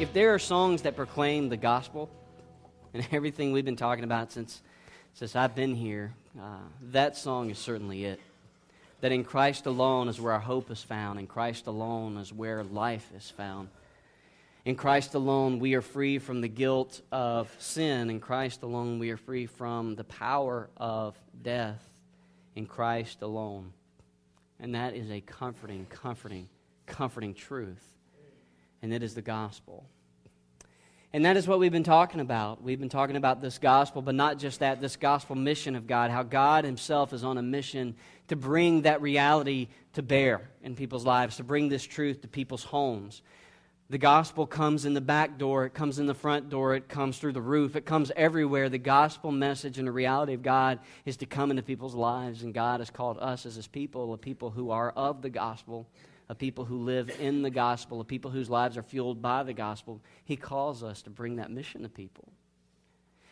if 0.00 0.12
there 0.12 0.32
are 0.32 0.38
songs 0.38 0.82
that 0.82 0.94
proclaim 0.94 1.48
the 1.48 1.56
gospel 1.56 2.08
and 2.94 3.06
everything 3.12 3.50
we've 3.50 3.64
been 3.64 3.74
talking 3.74 4.04
about 4.04 4.30
since, 4.30 4.62
since 5.14 5.34
I've 5.34 5.56
been 5.56 5.74
here, 5.74 6.14
uh, 6.40 6.58
that 6.92 7.16
song 7.16 7.50
is 7.50 7.58
certainly 7.58 8.04
it. 8.04 8.20
That 9.00 9.10
in 9.10 9.24
Christ 9.24 9.66
alone 9.66 10.08
is 10.08 10.20
where 10.20 10.32
our 10.32 10.40
hope 10.40 10.70
is 10.70 10.82
found, 10.82 11.18
in 11.18 11.26
Christ 11.26 11.66
alone 11.66 12.16
is 12.16 12.32
where 12.32 12.62
life 12.62 13.10
is 13.16 13.28
found. 13.28 13.68
In 14.64 14.76
Christ 14.76 15.14
alone, 15.14 15.58
we 15.58 15.74
are 15.74 15.82
free 15.82 16.18
from 16.18 16.42
the 16.42 16.48
guilt 16.48 17.00
of 17.10 17.52
sin. 17.58 18.10
In 18.10 18.20
Christ 18.20 18.62
alone, 18.62 18.98
we 18.98 19.10
are 19.10 19.16
free 19.16 19.46
from 19.46 19.96
the 19.96 20.04
power 20.04 20.68
of 20.76 21.16
death. 21.42 21.82
In 22.54 22.66
Christ 22.66 23.22
alone. 23.22 23.72
And 24.60 24.74
that 24.74 24.94
is 24.94 25.10
a 25.10 25.20
comforting, 25.20 25.86
comforting, 25.86 26.48
comforting 26.86 27.34
truth. 27.34 27.97
And 28.82 28.92
it 28.92 29.02
is 29.02 29.14
the 29.14 29.22
gospel. 29.22 29.86
And 31.12 31.24
that 31.24 31.38
is 31.38 31.48
what 31.48 31.58
we've 31.58 31.72
been 31.72 31.84
talking 31.84 32.20
about. 32.20 32.62
We've 32.62 32.78
been 32.78 32.90
talking 32.90 33.16
about 33.16 33.40
this 33.40 33.58
gospel, 33.58 34.02
but 34.02 34.14
not 34.14 34.38
just 34.38 34.60
that, 34.60 34.80
this 34.80 34.96
gospel 34.96 35.36
mission 35.36 35.74
of 35.74 35.86
God, 35.86 36.10
how 36.10 36.22
God 36.22 36.64
Himself 36.64 37.14
is 37.14 37.24
on 37.24 37.38
a 37.38 37.42
mission 37.42 37.96
to 38.28 38.36
bring 38.36 38.82
that 38.82 39.00
reality 39.00 39.68
to 39.94 40.02
bear 40.02 40.50
in 40.62 40.76
people's 40.76 41.06
lives, 41.06 41.36
to 41.36 41.44
bring 41.44 41.70
this 41.70 41.84
truth 41.84 42.20
to 42.22 42.28
people's 42.28 42.64
homes. 42.64 43.22
The 43.90 43.96
gospel 43.96 44.46
comes 44.46 44.84
in 44.84 44.92
the 44.92 45.00
back 45.00 45.38
door, 45.38 45.64
it 45.64 45.72
comes 45.72 45.98
in 45.98 46.04
the 46.04 46.14
front 46.14 46.50
door, 46.50 46.74
it 46.74 46.90
comes 46.90 47.16
through 47.16 47.32
the 47.32 47.40
roof, 47.40 47.74
it 47.74 47.86
comes 47.86 48.12
everywhere. 48.14 48.68
The 48.68 48.76
gospel 48.76 49.32
message 49.32 49.78
and 49.78 49.88
the 49.88 49.92
reality 49.92 50.34
of 50.34 50.42
God 50.42 50.78
is 51.06 51.16
to 51.16 51.26
come 51.26 51.50
into 51.50 51.62
people's 51.62 51.94
lives, 51.94 52.42
and 52.42 52.52
God 52.52 52.80
has 52.80 52.90
called 52.90 53.16
us 53.18 53.46
as 53.46 53.56
His 53.56 53.66
people, 53.66 54.12
a 54.12 54.18
people 54.18 54.50
who 54.50 54.72
are 54.72 54.90
of 54.90 55.22
the 55.22 55.30
gospel 55.30 55.86
of 56.28 56.38
people 56.38 56.64
who 56.64 56.78
live 56.78 57.10
in 57.20 57.42
the 57.42 57.50
gospel, 57.50 58.00
of 58.00 58.06
people 58.06 58.30
whose 58.30 58.50
lives 58.50 58.76
are 58.76 58.82
fueled 58.82 59.22
by 59.22 59.42
the 59.42 59.54
gospel. 59.54 60.00
He 60.24 60.36
calls 60.36 60.82
us 60.82 61.02
to 61.02 61.10
bring 61.10 61.36
that 61.36 61.50
mission 61.50 61.82
to 61.82 61.88
people. 61.88 62.28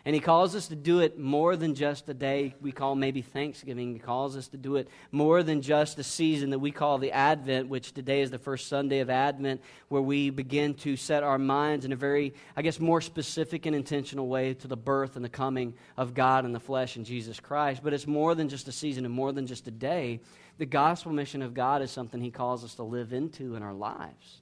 And 0.07 0.15
He 0.15 0.21
calls 0.21 0.55
us 0.55 0.69
to 0.69 0.77
do 0.77 1.01
it 1.01 1.19
more 1.19 1.57
than 1.57 1.75
just 1.75 2.09
a 2.09 2.15
day 2.15 2.55
we 2.61 2.71
call 2.71 2.95
maybe 2.95 3.23
Thanksgiving. 3.23 3.93
He 3.93 3.99
calls 3.99 4.37
us 4.37 4.47
to 4.49 4.57
do 4.57 4.77
it 4.77 4.87
more 5.11 5.43
than 5.43 5.63
just 5.63 5.99
a 5.99 6.05
season 6.05 6.51
that 6.51 6.61
we 6.61 6.71
call 6.71 6.99
the 6.99 7.11
Advent, 7.11 7.69
which 7.69 7.93
today 7.93 8.21
is 8.21 8.31
the 8.31 8.39
first 8.39 8.69
Sunday 8.69 9.01
of 9.01 9.11
Advent, 9.11 9.61
where 9.89 10.01
we 10.01 10.31
begin 10.31 10.75
to 10.75 10.97
set 10.97 11.25
our 11.25 11.39
minds 11.39 11.85
in 11.85 11.93
a 11.93 11.97
very, 11.97 12.35
I 12.57 12.63
guess, 12.63 12.79
more 12.79 13.01
specific 13.01 13.67
and 13.67 13.75
intentional 13.75 14.29
way 14.29 14.55
to 14.55 14.69
the 14.69 14.77
birth 14.77 15.17
and 15.17 15.25
the 15.25 15.29
coming 15.29 15.75
of 15.97 16.15
God 16.15 16.45
in 16.45 16.53
the 16.53 16.61
flesh 16.61 16.97
in 16.97 17.03
Jesus 17.03 17.41
Christ. 17.41 17.83
But 17.83 17.93
it's 17.93 18.07
more 18.07 18.37
than 18.37 18.49
just 18.49 18.69
a 18.69 18.73
season 18.73 19.05
and 19.07 19.13
more 19.13 19.33
than 19.33 19.49
just 19.49 19.67
a 19.67 19.73
day. 19.73 20.21
The 20.59 20.67
gospel 20.67 21.13
mission 21.13 21.43
of 21.43 21.55
God 21.55 21.83
is 21.83 21.91
something 21.91 22.21
He 22.21 22.31
calls 22.31 22.65
us 22.65 22.75
to 22.77 22.83
live 22.83 23.13
into 23.13 23.57
in 23.57 23.63
our 23.63 23.75
lives, 23.75 24.41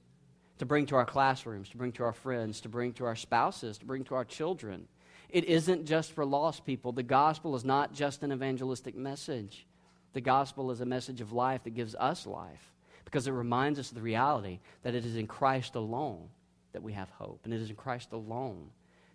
to 0.59 0.67
bring 0.67 0.87
to 0.87 0.97
our 0.97 1.07
classrooms, 1.07 1.69
to 1.71 1.77
bring 1.77 1.93
to 1.93 2.05
our 2.05 2.13
friends, 2.13 2.61
to 2.61 2.69
bring 2.69 2.93
to 2.95 3.05
our 3.05 3.17
spouses, 3.17 3.79
to 3.79 3.85
bring 3.85 4.05
to 4.05 4.15
our 4.15 4.25
children 4.25 4.87
it 5.35 5.47
isn't 5.47 5.85
just 5.85 6.13
for 6.13 6.25
lost 6.25 6.65
people. 6.65 6.93
The 6.93 7.03
gospel 7.03 7.57
is 7.57 7.65
not 7.65 7.93
just 7.93 8.23
an 8.23 8.31
evangelistic 8.31 8.95
message. 8.95 9.67
The 10.13 10.21
gospel 10.21 10.71
is 10.71 10.81
a 10.81 10.87
message 10.87 11.21
of 11.21 11.33
life 11.33 11.65
that 11.65 11.75
gives 11.75 11.97
us 11.97 12.25
life 12.25 12.73
because 13.05 13.27
it 13.27 13.33
reminds 13.33 13.81
us 13.81 13.89
of 13.89 13.97
the 13.97 14.01
reality 14.01 14.61
that 14.85 14.95
it 14.95 15.05
is 15.05 15.17
in 15.17 15.27
Christ 15.27 15.75
alone 15.75 16.29
that 16.73 16.85
we 16.85 16.93
have 16.93 17.11
hope, 17.11 17.41
and 17.43 17.53
it 17.53 17.61
is 17.61 17.69
in 17.69 17.75
Christ 17.75 18.13
alone 18.13 18.71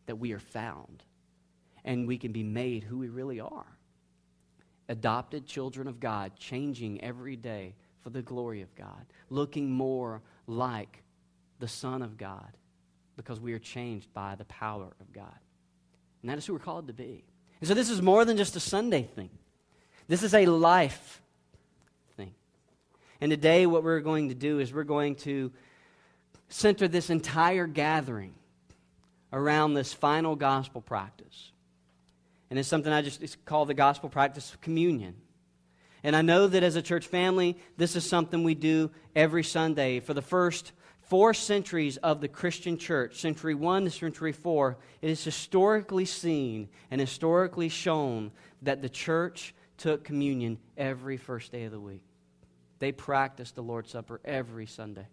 that 0.08 0.18
we 0.18 0.34
are 0.34 0.40
found, 0.40 1.04
and 1.86 2.06
we 2.06 2.18
can 2.18 2.34
be 2.34 2.44
made 2.44 2.84
who 2.84 2.98
we 2.98 3.08
really 3.08 3.40
are. 3.40 3.78
Adopted 4.90 5.46
children 5.46 5.88
of 5.88 6.00
God, 6.00 6.34
changing 6.38 7.02
every 7.02 7.38
day 7.38 7.76
for 8.02 8.10
the 8.10 8.22
glory 8.22 8.62
of 8.62 8.76
God, 8.76 9.06
looking 9.30 9.72
more 9.72 10.22
like 10.48 11.04
the 11.60 11.68
Son 11.68 12.02
of 12.02 12.18
God 12.18 12.52
because 13.16 13.40
we 13.40 13.54
are 13.54 13.60
changed 13.60 14.14
by 14.14 14.36
the 14.36 14.46
power 14.46 14.88
of 15.00 15.14
God. 15.14 15.38
And 16.22 16.32
that 16.32 16.38
is 16.38 16.46
who 16.46 16.54
we're 16.54 16.60
called 16.60 16.88
to 16.88 16.94
be. 16.94 17.24
And 17.60 17.68
so 17.68 17.74
this 17.74 17.90
is 17.90 18.02
more 18.02 18.24
than 18.24 18.38
just 18.38 18.56
a 18.56 18.60
Sunday 18.60 19.04
thing, 19.04 19.30
this 20.08 20.24
is 20.24 20.34
a 20.34 20.46
life 20.46 21.22
thing. 22.16 22.34
And 23.22 23.30
today, 23.30 23.66
what 23.66 23.84
we're 23.84 24.00
going 24.00 24.30
to 24.30 24.36
do 24.36 24.60
is 24.60 24.74
we're 24.74 24.84
going 24.84 25.16
to 25.16 25.52
center 26.48 26.88
this 26.88 27.10
entire 27.10 27.68
gathering 27.68 28.34
around 29.32 29.74
this 29.74 29.94
final 29.94 30.36
gospel 30.36 30.82
practice. 30.82 31.52
And 32.50 32.58
it's 32.58 32.68
something 32.68 32.92
I 32.92 33.02
just 33.02 33.46
call 33.46 33.66
the 33.66 33.74
gospel 33.74 34.10
practice 34.10 34.54
of 34.54 34.62
communion. 34.62 35.16
And 36.04 36.16
I 36.16 36.22
know 36.22 36.48
that 36.48 36.64
as 36.64 36.76
a 36.76 36.82
church 36.82 37.08
family, 37.08 37.58
this 37.78 37.96
is 37.96 38.08
something 38.08 38.44
we 38.44 38.56
do 38.56 38.92
every 39.16 39.44
Sunday. 39.44 40.00
For 40.00 40.14
the 40.14 40.22
first 40.22 40.72
four 41.02 41.34
centuries 41.34 41.98
of 41.98 42.22
the 42.22 42.28
Christian 42.28 42.78
church, 42.78 43.20
century 43.20 43.54
one 43.54 43.84
to 43.84 43.92
century 43.92 44.32
four, 44.32 44.78
it 45.02 45.10
is 45.10 45.24
historically 45.24 46.06
seen 46.06 46.70
and 46.90 47.02
historically 47.02 47.70
shown 47.70 48.32
that 48.62 48.82
the 48.82 48.90
church 48.90 49.54
took 49.78 50.04
communion 50.04 50.58
every 50.78 51.18
first 51.18 51.52
day 51.52 51.66
of 51.66 51.72
the 51.72 51.80
week. 51.80 52.04
They 52.80 52.92
practiced 52.92 53.56
the 53.56 53.64
Lord's 53.64 53.92
Supper 53.92 54.22
every 54.24 54.66
Sunday. 54.66 55.08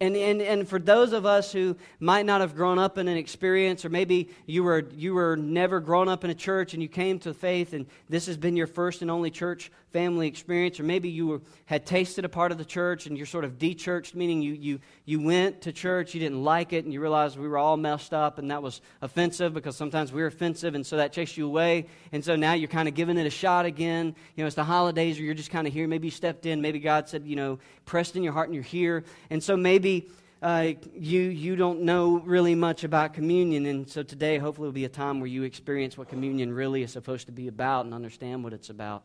And, 0.00 0.16
and, 0.16 0.40
and 0.40 0.68
for 0.68 0.78
those 0.78 1.12
of 1.12 1.26
us 1.26 1.52
who 1.52 1.76
might 2.00 2.26
not 2.26 2.40
have 2.40 2.54
grown 2.54 2.78
up 2.78 2.98
in 2.98 3.08
an 3.08 3.16
experience, 3.16 3.84
or 3.84 3.88
maybe 3.88 4.30
you 4.46 4.62
were, 4.62 4.84
you 4.96 5.14
were 5.14 5.36
never 5.36 5.80
grown 5.80 6.08
up 6.08 6.24
in 6.24 6.30
a 6.30 6.34
church 6.34 6.74
and 6.74 6.82
you 6.82 6.88
came 6.88 7.18
to 7.20 7.34
faith 7.34 7.72
and 7.72 7.86
this 8.08 8.26
has 8.26 8.36
been 8.36 8.56
your 8.56 8.66
first 8.66 9.02
and 9.02 9.10
only 9.10 9.30
church 9.30 9.70
family 9.92 10.28
experience, 10.28 10.78
or 10.78 10.82
maybe 10.82 11.08
you 11.08 11.26
were, 11.26 11.40
had 11.64 11.86
tasted 11.86 12.24
a 12.24 12.28
part 12.28 12.52
of 12.52 12.58
the 12.58 12.64
church 12.64 13.06
and 13.06 13.16
you're 13.16 13.26
sort 13.26 13.44
of 13.44 13.58
de-churched, 13.58 14.14
meaning 14.14 14.42
you, 14.42 14.52
you, 14.52 14.80
you 15.04 15.20
went 15.20 15.62
to 15.62 15.72
church, 15.72 16.14
you 16.14 16.20
didn't 16.20 16.42
like 16.42 16.72
it, 16.72 16.84
and 16.84 16.92
you 16.92 17.00
realized 17.00 17.38
we 17.38 17.48
were 17.48 17.58
all 17.58 17.76
messed 17.76 18.12
up 18.12 18.38
and 18.38 18.50
that 18.50 18.62
was 18.62 18.80
offensive 19.00 19.54
because 19.54 19.76
sometimes 19.76 20.12
we 20.12 20.22
are 20.22 20.26
offensive 20.26 20.74
and 20.74 20.86
so 20.86 20.96
that 20.96 21.12
chased 21.12 21.36
you 21.36 21.46
away. 21.46 21.86
And 22.12 22.24
so 22.24 22.36
now 22.36 22.52
you're 22.52 22.68
kind 22.68 22.88
of 22.88 22.94
giving 22.94 23.16
it 23.16 23.26
a 23.26 23.30
shot 23.30 23.64
again. 23.64 24.14
You 24.36 24.44
know, 24.44 24.46
it's 24.46 24.56
the 24.56 24.64
holidays 24.64 25.18
or 25.18 25.22
you're 25.22 25.34
just 25.34 25.50
kind 25.50 25.66
of 25.66 25.72
here. 25.72 25.88
Maybe 25.88 26.08
you 26.08 26.12
stepped 26.12 26.46
in, 26.46 26.60
maybe 26.60 26.78
God 26.78 27.08
said, 27.08 27.26
you 27.26 27.36
know, 27.36 27.58
pressed 27.86 28.16
in 28.16 28.22
your 28.22 28.32
heart 28.32 28.48
and 28.48 28.54
you're 28.54 28.64
here. 28.64 29.04
And 29.30 29.42
so 29.42 29.56
maybe 29.56 30.08
uh, 30.40 30.72
you, 30.94 31.20
you 31.22 31.56
don't 31.56 31.82
know 31.82 32.20
really 32.20 32.54
much 32.54 32.84
about 32.84 33.14
communion. 33.14 33.66
And 33.66 33.88
so 33.88 34.02
today, 34.02 34.38
hopefully, 34.38 34.66
will 34.66 34.72
be 34.72 34.84
a 34.84 34.88
time 34.88 35.20
where 35.20 35.26
you 35.26 35.42
experience 35.42 35.98
what 35.98 36.08
communion 36.08 36.52
really 36.52 36.82
is 36.82 36.92
supposed 36.92 37.26
to 37.26 37.32
be 37.32 37.48
about 37.48 37.84
and 37.84 37.94
understand 37.94 38.44
what 38.44 38.52
it's 38.52 38.70
about. 38.70 39.02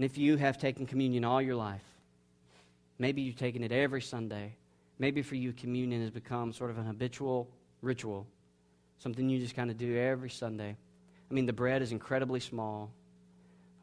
And 0.00 0.04
if 0.06 0.16
you 0.16 0.38
have 0.38 0.56
taken 0.56 0.86
communion 0.86 1.26
all 1.26 1.42
your 1.42 1.56
life, 1.56 1.84
maybe 2.98 3.20
you've 3.20 3.36
taken 3.36 3.62
it 3.62 3.70
every 3.70 4.00
Sunday, 4.00 4.56
maybe 4.98 5.20
for 5.20 5.34
you, 5.34 5.52
communion 5.52 6.00
has 6.00 6.10
become 6.10 6.54
sort 6.54 6.70
of 6.70 6.78
an 6.78 6.86
habitual 6.86 7.50
ritual, 7.82 8.26
something 8.96 9.28
you 9.28 9.38
just 9.38 9.54
kind 9.54 9.70
of 9.70 9.76
do 9.76 9.98
every 9.98 10.30
Sunday. 10.30 10.74
I 11.30 11.34
mean, 11.34 11.44
the 11.44 11.52
bread 11.52 11.82
is 11.82 11.92
incredibly 11.92 12.40
small. 12.40 12.94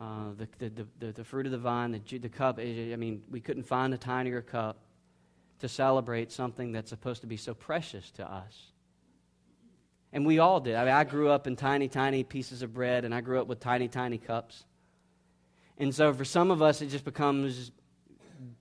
Uh, 0.02 0.32
the, 0.40 0.48
the, 0.58 0.88
the, 0.98 1.12
the, 1.12 1.24
fruit 1.24 1.46
of 1.46 1.52
the 1.52 1.60
vine, 1.60 1.92
the, 1.92 2.18
the 2.18 2.30
cup, 2.30 2.58
I 2.58 2.96
mean, 2.98 3.22
we 3.30 3.40
couldn't 3.40 3.68
find 3.68 3.94
a 3.94 3.98
tinier 4.00 4.42
cup 4.42 4.80
to 5.60 5.70
celebrate 5.70 6.32
something 6.32 6.72
that's 6.72 6.90
supposed 6.90 7.22
to 7.22 7.28
be 7.28 7.38
so 7.38 7.54
precious 7.54 8.10
to 8.14 8.28
us. 8.28 8.72
And 10.12 10.26
we 10.26 10.40
all 10.40 10.62
did. 10.62 10.78
I 10.78 10.86
mean, 10.86 10.94
I 10.96 11.04
grew 11.04 11.30
up 11.30 11.46
in 11.46 11.56
tiny, 11.56 11.88
tiny 11.88 12.24
pieces 12.24 12.64
of 12.64 12.74
bread, 12.74 13.06
and 13.06 13.14
I 13.14 13.22
grew 13.22 13.40
up 13.40 13.46
with 13.46 13.60
tiny, 13.60 13.88
tiny 13.88 14.18
cups. 14.18 14.64
And 15.78 15.94
so 15.94 16.14
for 16.14 16.26
some 16.26 16.52
of 16.52 16.62
us, 16.62 16.82
it 16.82 16.88
just 16.88 17.06
becomes 17.06 17.72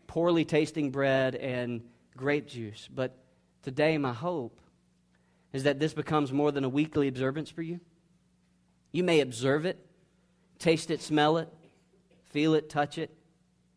poorly 0.07 0.45
tasting 0.45 0.91
bread 0.91 1.35
and 1.35 1.83
grape 2.17 2.47
juice. 2.47 2.89
But 2.93 3.17
today, 3.63 3.99
my 3.99 4.13
hope 4.13 4.61
is 5.53 5.65
that 5.65 5.79
this 5.79 5.95
becomes 5.95 6.33
more 6.33 6.53
than 6.53 6.65
a 6.65 6.69
weekly 6.69 7.09
observance 7.09 7.51
for 7.51 7.63
you. 7.63 7.81
You 8.93 9.05
may 9.05 9.21
observe 9.21 9.67
it, 9.67 9.79
taste 10.59 10.91
it, 10.91 11.01
smell 11.03 11.39
it, 11.39 11.49
feel 12.27 12.55
it, 12.55 12.69
touch 12.69 12.99
it, 12.99 13.11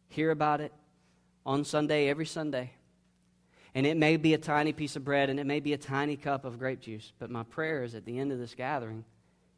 hear 0.10 0.32
about 0.32 0.62
it 0.62 0.74
on 1.46 1.64
Sunday, 1.64 2.10
every 2.10 2.26
Sunday. 2.26 2.72
And 3.76 3.86
it 3.86 3.98
may 3.98 4.18
be 4.18 4.34
a 4.34 4.38
tiny 4.38 4.74
piece 4.74 4.96
of 4.96 5.06
bread 5.06 5.30
and 5.30 5.40
it 5.40 5.46
may 5.46 5.60
be 5.60 5.74
a 5.74 5.78
tiny 5.78 6.18
cup 6.18 6.44
of 6.44 6.58
grape 6.58 6.82
juice. 6.82 7.14
But 7.20 7.30
my 7.30 7.44
prayer 7.44 7.84
is 7.84 7.96
at 7.96 8.06
the 8.06 8.18
end 8.18 8.32
of 8.32 8.40
this 8.40 8.56
gathering, 8.56 9.06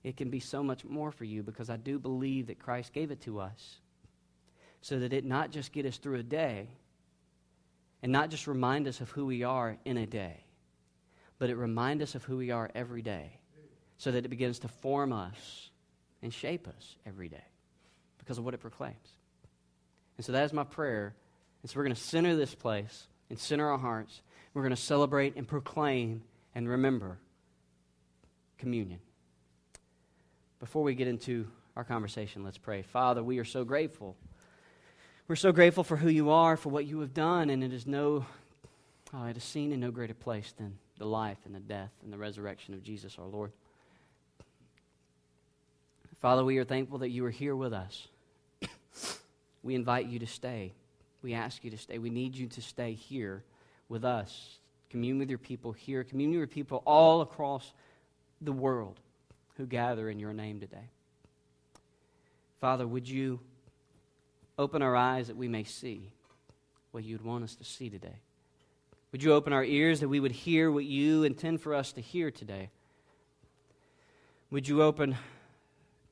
it 0.03 0.17
can 0.17 0.29
be 0.29 0.39
so 0.39 0.63
much 0.63 0.83
more 0.83 1.11
for 1.11 1.25
you 1.25 1.43
because 1.43 1.69
I 1.69 1.77
do 1.77 1.99
believe 1.99 2.47
that 2.47 2.59
Christ 2.59 2.93
gave 2.93 3.11
it 3.11 3.21
to 3.21 3.39
us 3.39 3.77
so 4.81 4.99
that 4.99 5.13
it 5.13 5.25
not 5.25 5.51
just 5.51 5.71
get 5.71 5.85
us 5.85 5.97
through 5.97 6.19
a 6.19 6.23
day 6.23 6.67
and 8.01 8.11
not 8.11 8.29
just 8.29 8.47
remind 8.47 8.87
us 8.87 8.99
of 8.99 9.11
who 9.11 9.25
we 9.25 9.43
are 9.43 9.77
in 9.85 9.97
a 9.97 10.07
day, 10.07 10.43
but 11.37 11.49
it 11.49 11.55
remind 11.55 12.01
us 12.01 12.15
of 12.15 12.23
who 12.23 12.37
we 12.37 12.49
are 12.49 12.69
every 12.73 13.03
day 13.03 13.37
so 13.97 14.11
that 14.11 14.25
it 14.25 14.29
begins 14.29 14.59
to 14.59 14.67
form 14.67 15.13
us 15.13 15.69
and 16.23 16.33
shape 16.33 16.67
us 16.67 16.95
every 17.05 17.29
day 17.29 17.43
because 18.17 18.39
of 18.39 18.45
what 18.45 18.55
it 18.55 18.59
proclaims. 18.59 18.95
And 20.17 20.25
so 20.25 20.31
that 20.31 20.43
is 20.43 20.53
my 20.53 20.63
prayer. 20.63 21.13
And 21.61 21.69
so 21.69 21.77
we're 21.77 21.85
going 21.85 21.95
to 21.95 22.01
center 22.01 22.35
this 22.35 22.55
place 22.55 23.07
and 23.29 23.37
center 23.37 23.69
our 23.69 23.77
hearts. 23.77 24.21
We're 24.53 24.63
going 24.63 24.75
to 24.75 24.81
celebrate 24.81 25.35
and 25.35 25.47
proclaim 25.47 26.23
and 26.55 26.67
remember 26.67 27.19
communion. 28.57 28.99
Before 30.61 30.83
we 30.83 30.95
get 30.95 31.09
into 31.09 31.47
our 31.75 31.83
conversation, 31.83 32.45
let's 32.45 32.57
pray. 32.57 32.83
Father, 32.83 33.21
we 33.21 33.39
are 33.39 33.45
so 33.45 33.65
grateful. 33.65 34.15
We're 35.27 35.35
so 35.35 35.51
grateful 35.51 35.83
for 35.83 35.97
who 35.97 36.09
you 36.09 36.29
are, 36.29 36.55
for 36.55 36.69
what 36.69 36.85
you 36.85 37.01
have 37.01 37.13
done, 37.13 37.49
and 37.49 37.63
it 37.63 37.73
is 37.73 37.85
no 37.85 38.25
Oh, 39.13 39.25
it 39.25 39.35
is 39.35 39.43
seen 39.43 39.73
in 39.73 39.81
no 39.81 39.91
greater 39.91 40.13
place 40.13 40.53
than 40.57 40.77
the 40.97 41.05
life 41.05 41.37
and 41.45 41.53
the 41.53 41.59
death 41.59 41.91
and 42.03 42.13
the 42.13 42.17
resurrection 42.17 42.73
of 42.73 42.81
Jesus 42.81 43.17
our 43.19 43.25
Lord. 43.25 43.51
Father, 46.19 46.45
we 46.45 46.57
are 46.59 46.63
thankful 46.63 46.99
that 46.99 47.09
you 47.09 47.25
are 47.25 47.31
here 47.31 47.55
with 47.55 47.73
us. 47.73 48.07
we 49.63 49.75
invite 49.75 50.05
you 50.05 50.19
to 50.19 50.27
stay. 50.27 50.73
We 51.21 51.33
ask 51.33 51.63
you 51.63 51.71
to 51.71 51.77
stay. 51.77 51.97
We 51.97 52.09
need 52.09 52.35
you 52.35 52.47
to 52.47 52.61
stay 52.61 52.93
here 52.93 53.43
with 53.89 54.05
us. 54.05 54.59
Commune 54.89 55.19
with 55.19 55.29
your 55.29 55.39
people 55.39 55.73
here. 55.73 56.03
Commune 56.03 56.39
with 56.39 56.51
people 56.51 56.81
all 56.85 57.21
across 57.21 57.73
the 58.39 58.53
world 58.53 58.99
who 59.57 59.65
gather 59.65 60.09
in 60.09 60.19
your 60.19 60.33
name 60.33 60.59
today. 60.59 60.89
Father, 62.59 62.87
would 62.87 63.09
you 63.09 63.39
open 64.57 64.81
our 64.81 64.95
eyes 64.95 65.27
that 65.27 65.37
we 65.37 65.47
may 65.47 65.63
see 65.63 66.11
what 66.91 67.03
you'd 67.03 67.23
want 67.23 67.43
us 67.43 67.55
to 67.55 67.63
see 67.63 67.89
today? 67.89 68.19
Would 69.11 69.23
you 69.23 69.33
open 69.33 69.51
our 69.51 69.63
ears 69.63 69.99
that 69.99 70.07
we 70.07 70.19
would 70.19 70.31
hear 70.31 70.71
what 70.71 70.85
you 70.85 71.23
intend 71.23 71.61
for 71.61 71.73
us 71.73 71.91
to 71.93 72.01
hear 72.01 72.31
today? 72.31 72.69
Would 74.51 74.67
you 74.67 74.83
open 74.83 75.15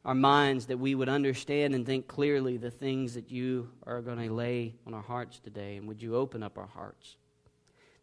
our 0.04 0.16
minds 0.16 0.66
that 0.68 0.80
we 0.80 0.96
would 0.96 1.10
understand 1.10 1.76
and 1.76 1.86
think 1.86 2.08
clearly 2.08 2.58
the 2.58 2.72
things 2.72 3.14
that 3.14 3.30
you 3.30 3.70
are 3.86 4.02
going 4.02 4.18
to 4.18 4.34
lay 4.34 4.76
on 4.88 4.94
our 4.94 5.02
hearts 5.02 5.40
today? 5.40 5.78
And 5.78 5.88
would 5.88 6.02
you 6.02 6.16
open 6.16 6.42
up 6.42 6.58
our 6.58 6.68
hearts 6.68 7.16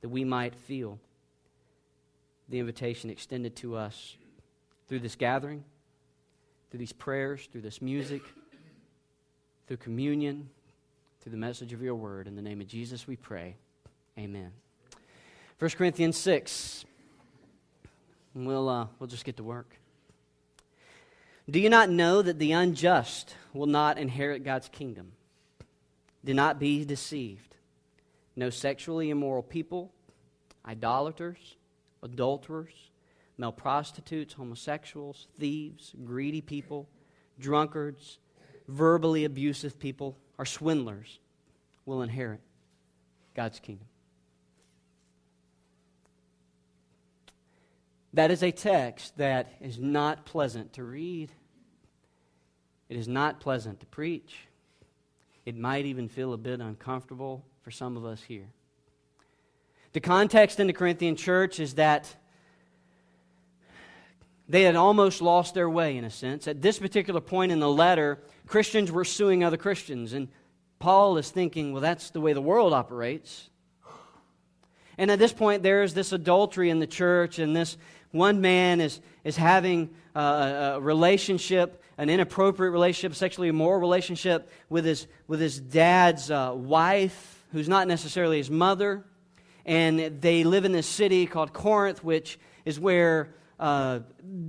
that 0.00 0.09
we 0.09 0.25
might 0.25 0.55
feel 0.55 0.99
the 2.49 2.59
invitation 2.59 3.11
extended 3.11 3.56
to 3.56 3.77
us 3.77 4.17
through 4.88 5.00
this 5.00 5.17
gathering, 5.17 5.65
through 6.71 6.79
these 6.79 6.93
prayers, 6.93 7.49
through 7.50 7.62
this 7.62 7.83
music, 7.83 8.23
through 9.67 9.79
communion, 9.79 10.49
through 11.21 11.33
the 11.33 11.38
message 11.38 11.73
of 11.73 11.83
your 11.83 11.94
word. 11.94 12.27
In 12.27 12.37
the 12.37 12.43
name 12.43 12.61
of 12.61 12.69
Jesus 12.69 13.06
we 13.06 13.17
pray. 13.17 13.56
Amen. 14.19 14.53
1 15.59 15.71
Corinthians 15.73 16.17
6. 16.17 16.85
We'll, 18.35 18.69
uh, 18.69 18.87
we'll 18.99 19.06
just 19.06 19.25
get 19.25 19.38
to 19.38 19.44
work. 19.44 19.77
Do 21.49 21.59
you 21.59 21.71
not 21.71 21.88
know 21.91 22.23
that 22.23 22.38
the 22.38 22.53
unjust 22.53 23.35
will 23.55 23.67
not 23.67 23.99
inherit 23.99 24.44
God's 24.44 24.69
kingdom? 24.69 25.12
Do 26.25 26.35
not 26.35 26.59
be 26.59 26.85
deceived. 26.85 27.55
No 28.35 28.50
sexually 28.50 29.11
immoral 29.11 29.43
people, 29.43 29.93
idolaters, 30.67 31.56
adulterers, 32.03 32.75
male 33.38 33.53
prostitutes, 33.53 34.35
homosexuals, 34.35 35.27
thieves, 35.38 35.94
greedy 36.05 36.41
people, 36.41 36.88
drunkards, 37.38 38.19
verbally 38.69 39.25
abusive 39.25 39.79
people, 39.79 40.17
or 40.38 40.44
swindlers 40.44 41.19
will 41.85 42.03
inherit 42.03 42.41
God's 43.35 43.61
kingdom. 43.61 43.87
That 48.15 48.31
is 48.31 48.43
a 48.43 48.50
text 48.50 49.19
that 49.19 49.53
is 49.61 49.79
not 49.79 50.25
pleasant 50.25 50.73
to 50.75 50.85
read. 50.85 51.31
It 52.88 52.97
is 52.97 53.06
not 53.06 53.41
pleasant 53.41 53.81
to 53.81 53.87
preach. 53.87 54.49
It 55.44 55.56
might 55.56 55.85
even 55.85 56.09
feel 56.09 56.33
a 56.33 56.38
bit 56.38 56.61
uncomfortable 56.61 57.44
for 57.61 57.71
some 57.71 57.97
of 57.97 58.06
us 58.06 58.23
here. 58.23 58.49
The 59.93 60.00
context 60.00 60.59
in 60.61 60.67
the 60.67 60.73
Corinthian 60.73 61.17
church 61.17 61.61
is 61.61 61.75
that 61.75 62.17
they 64.49 64.63
had 64.63 64.77
almost 64.77 65.21
lost 65.21 65.55
their 65.55 65.69
way, 65.69 65.97
in 65.97 66.05
a 66.05 66.11
sense. 66.11 66.47
At 66.47 66.63
this 66.63 66.79
particular 66.79 67.21
point 67.21 67.53
in 67.53 67.59
the 67.59 67.71
letter, 67.71 68.21
Christians 68.47 68.93
were 68.93 69.05
suing 69.05 69.43
other 69.43 69.57
Christians. 69.57 70.13
And 70.13 70.29
Paul 70.79 71.19
is 71.19 71.31
thinking, 71.31 71.73
well, 71.73 71.83
that's 71.83 72.11
the 72.11 72.21
way 72.21 72.33
the 72.33 72.41
world 72.41 72.73
operates. 72.73 73.51
And 74.99 75.11
at 75.11 75.19
this 75.19 75.33
point, 75.33 75.63
there's 75.63 75.95
this 75.95 76.13
adultery 76.13 76.71
in 76.71 76.79
the 76.79 76.87
church, 76.87 77.39
and 77.39 77.55
this 77.55 77.77
one 78.13 78.41
man 78.41 78.81
is, 78.81 79.01
is 79.25 79.37
having 79.37 79.91
a, 80.15 80.21
a 80.21 80.81
relationship, 80.81 81.83
an 81.99 82.09
inappropriate 82.09 82.73
relationship, 82.73 83.15
sexually 83.15 83.49
immoral 83.49 83.81
relationship 83.81 84.51
with 84.71 84.85
his, 84.85 85.07
with 85.27 85.41
his 85.41 85.61
dad's 85.61 86.31
uh, 86.31 86.53
wife, 86.55 87.45
who's 87.53 87.69
not 87.69 87.89
necessarily 87.89 88.39
his 88.39 88.51
mother. 88.51 89.05
And 89.67 90.21
they 90.21 90.45
live 90.45 90.65
in 90.65 90.73
this 90.73 90.87
city 90.87 91.27
called 91.27 91.53
Corinth, 91.53 92.03
which 92.03 92.39
is 92.65 92.79
where 92.81 93.35
uh, 93.58 94.00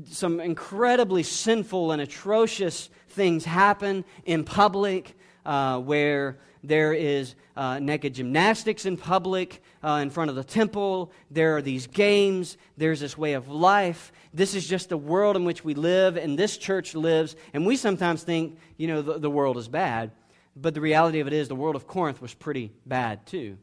some 0.06 0.39
incredibly 0.39 1.24
sinful 1.24 1.92
and 1.92 2.01
atrocious 2.01 2.89
things 3.09 3.45
happen 3.45 4.04
in 4.25 4.44
public, 4.44 5.18
uh, 5.45 5.80
where 5.80 6.39
there 6.63 6.94
is 6.94 7.36
uh, 7.56 7.80
naked 7.80 8.13
gymnastics 8.13 8.86
in 8.86 8.98
public, 8.98 9.62
uh, 9.83 10.00
in 10.01 10.09
front 10.09 10.30
of 10.30 10.36
the 10.36 10.44
temple. 10.44 11.12
There 11.31 11.56
are 11.56 11.62
these 11.62 11.88
games. 11.88 12.57
There's 12.75 13.00
this 13.00 13.18
way 13.18 13.33
of 13.33 13.48
life. 13.48 14.12
This 14.33 14.54
is 14.54 14.68
just 14.68 14.89
the 14.89 14.98
world 14.98 15.36
in 15.36 15.45
which 15.45 15.63
we 15.63 15.74
live, 15.74 16.18
and 16.18 16.38
this 16.38 16.57
church 16.57 16.94
lives. 16.94 17.36
And 17.53 17.65
we 17.65 17.77
sometimes 17.77 18.24
think, 18.24 18.57
you 18.75 18.88
know, 18.88 19.01
the, 19.01 19.19
the 19.19 19.30
world 19.30 19.57
is 19.57 19.68
bad. 19.68 20.12
But 20.56 20.74
the 20.74 20.81
reality 20.81 21.19
of 21.19 21.27
it 21.27 21.33
is, 21.33 21.48
the 21.48 21.56
world 21.56 21.75
of 21.75 21.88
Corinth 21.88 22.21
was 22.21 22.33
pretty 22.33 22.74
bad 22.86 23.25
too. 23.25 23.57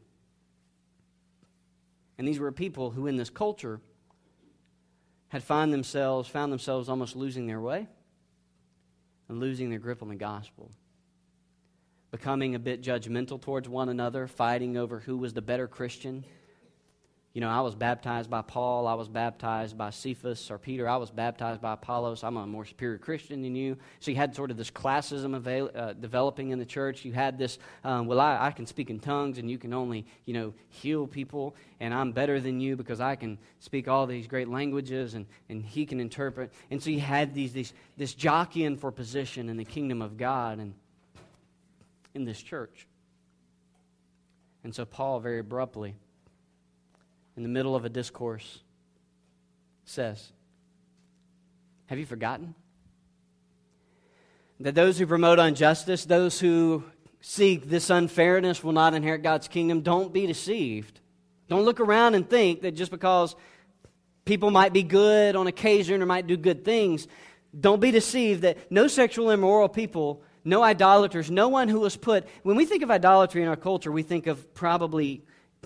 And 2.17 2.27
these 2.27 2.39
were 2.39 2.51
people 2.51 2.91
who, 2.91 3.07
in 3.07 3.17
this 3.17 3.29
culture, 3.29 3.81
had 5.29 5.43
found 5.43 5.73
themselves, 5.73 6.29
found 6.29 6.51
themselves 6.51 6.89
almost 6.89 7.15
losing 7.15 7.47
their 7.47 7.61
way 7.61 7.87
and 9.27 9.39
losing 9.39 9.69
their 9.69 9.79
grip 9.79 10.01
on 10.01 10.09
the 10.09 10.15
gospel 10.15 10.71
becoming 12.15 12.55
a 12.55 12.59
bit 12.59 12.81
judgmental 12.81 13.41
towards 13.41 13.67
one 13.67 13.89
another, 13.89 14.25
fighting 14.25 14.77
over 14.77 15.01
who 15.01 15.17
was 15.17 15.33
the 15.33 15.41
better 15.41 15.67
Christian. 15.67 16.23
You 17.35 17.41
know, 17.41 17.49
I 17.49 17.61
was 17.61 17.75
baptized 17.75 18.29
by 18.29 18.41
Paul, 18.41 18.87
I 18.87 18.95
was 18.95 19.07
baptized 19.07 19.77
by 19.77 19.91
Cephas 19.91 20.49
or 20.49 20.57
Peter, 20.57 20.89
I 20.89 20.95
was 20.95 21.11
baptized 21.11 21.61
by 21.61 21.73
Apollos. 21.73 22.23
I'm 22.23 22.37
a 22.37 22.47
more 22.47 22.65
superior 22.65 22.97
Christian 22.97 23.43
than 23.43 23.55
you. 23.55 23.77
So 23.99 24.09
you 24.09 24.17
had 24.17 24.33
sort 24.33 24.49
of 24.49 24.57
this 24.57 24.71
classism 24.71 25.35
avail- 25.35 25.69
uh, 25.75 25.93
developing 25.93 26.49
in 26.49 26.57
the 26.57 26.65
church. 26.65 27.05
You 27.05 27.13
had 27.13 27.37
this, 27.37 27.59
um, 27.83 28.07
well, 28.07 28.19
I, 28.19 28.47
I 28.47 28.51
can 28.51 28.65
speak 28.65 28.89
in 28.89 28.99
tongues 28.99 29.37
and 29.37 29.51
you 29.51 29.59
can 29.59 29.73
only, 29.73 30.07
you 30.25 30.33
know, 30.33 30.53
heal 30.69 31.05
people, 31.05 31.55
and 31.79 31.93
I'm 31.93 32.13
better 32.13 32.39
than 32.39 32.59
you 32.59 32.75
because 32.75 32.99
I 32.99 33.15
can 33.15 33.37
speak 33.59 33.87
all 33.87 34.07
these 34.07 34.25
great 34.25 34.47
languages 34.47 35.13
and, 35.13 35.27
and 35.49 35.63
he 35.63 35.85
can 35.85 35.99
interpret. 35.99 36.51
And 36.71 36.81
so 36.81 36.89
you 36.89 37.01
had 37.01 37.35
these, 37.35 37.53
these, 37.53 37.73
this 37.97 38.15
jockeying 38.15 38.77
for 38.77 38.91
position 38.91 39.49
in 39.49 39.57
the 39.57 39.65
kingdom 39.65 40.01
of 40.01 40.17
God. 40.17 40.59
And 40.59 40.73
in 42.15 42.23
this 42.23 42.41
church. 42.41 42.87
And 44.63 44.73
so, 44.73 44.85
Paul, 44.85 45.19
very 45.19 45.39
abruptly, 45.39 45.93
in 47.37 47.43
the 47.43 47.49
middle 47.49 47.75
of 47.75 47.85
a 47.85 47.89
discourse, 47.89 48.59
says, 49.83 50.31
Have 51.87 51.99
you 51.99 52.05
forgotten? 52.05 52.55
That 54.59 54.75
those 54.75 54.97
who 54.97 55.05
promote 55.05 55.37
injustice, 55.39 56.05
those 56.05 56.39
who 56.39 56.83
seek 57.21 57.69
this 57.69 57.89
unfairness, 57.89 58.63
will 58.63 58.71
not 58.71 58.93
inherit 58.93 59.21
God's 59.21 59.47
kingdom. 59.47 59.81
Don't 59.81 60.13
be 60.13 60.25
deceived. 60.25 60.99
Don't 61.49 61.63
look 61.63 61.79
around 61.79 62.15
and 62.15 62.29
think 62.29 62.61
that 62.61 62.71
just 62.71 62.89
because 62.89 63.35
people 64.23 64.51
might 64.51 64.73
be 64.73 64.81
good 64.83 65.35
on 65.35 65.47
occasion 65.47 66.01
or 66.01 66.05
might 66.05 66.25
do 66.25 66.37
good 66.37 66.63
things, 66.63 67.07
don't 67.57 67.81
be 67.81 67.91
deceived 67.91 68.43
that 68.43 68.71
no 68.71 68.87
sexual 68.87 69.29
immoral 69.29 69.69
people 69.69 70.23
no 70.45 70.61
idolaters, 70.61 71.31
no 71.31 71.49
one 71.49 71.67
who 71.67 71.79
was 71.79 71.97
put. 71.97 72.27
When 72.43 72.55
we 72.55 72.65
think 72.65 72.83
of 72.83 72.91
idolatry 72.91 73.41
in 73.41 73.47
our 73.47 73.55
culture, 73.55 73.91
we 73.91 74.03
think 74.03 74.27
of 74.27 74.53
probably 74.53 75.23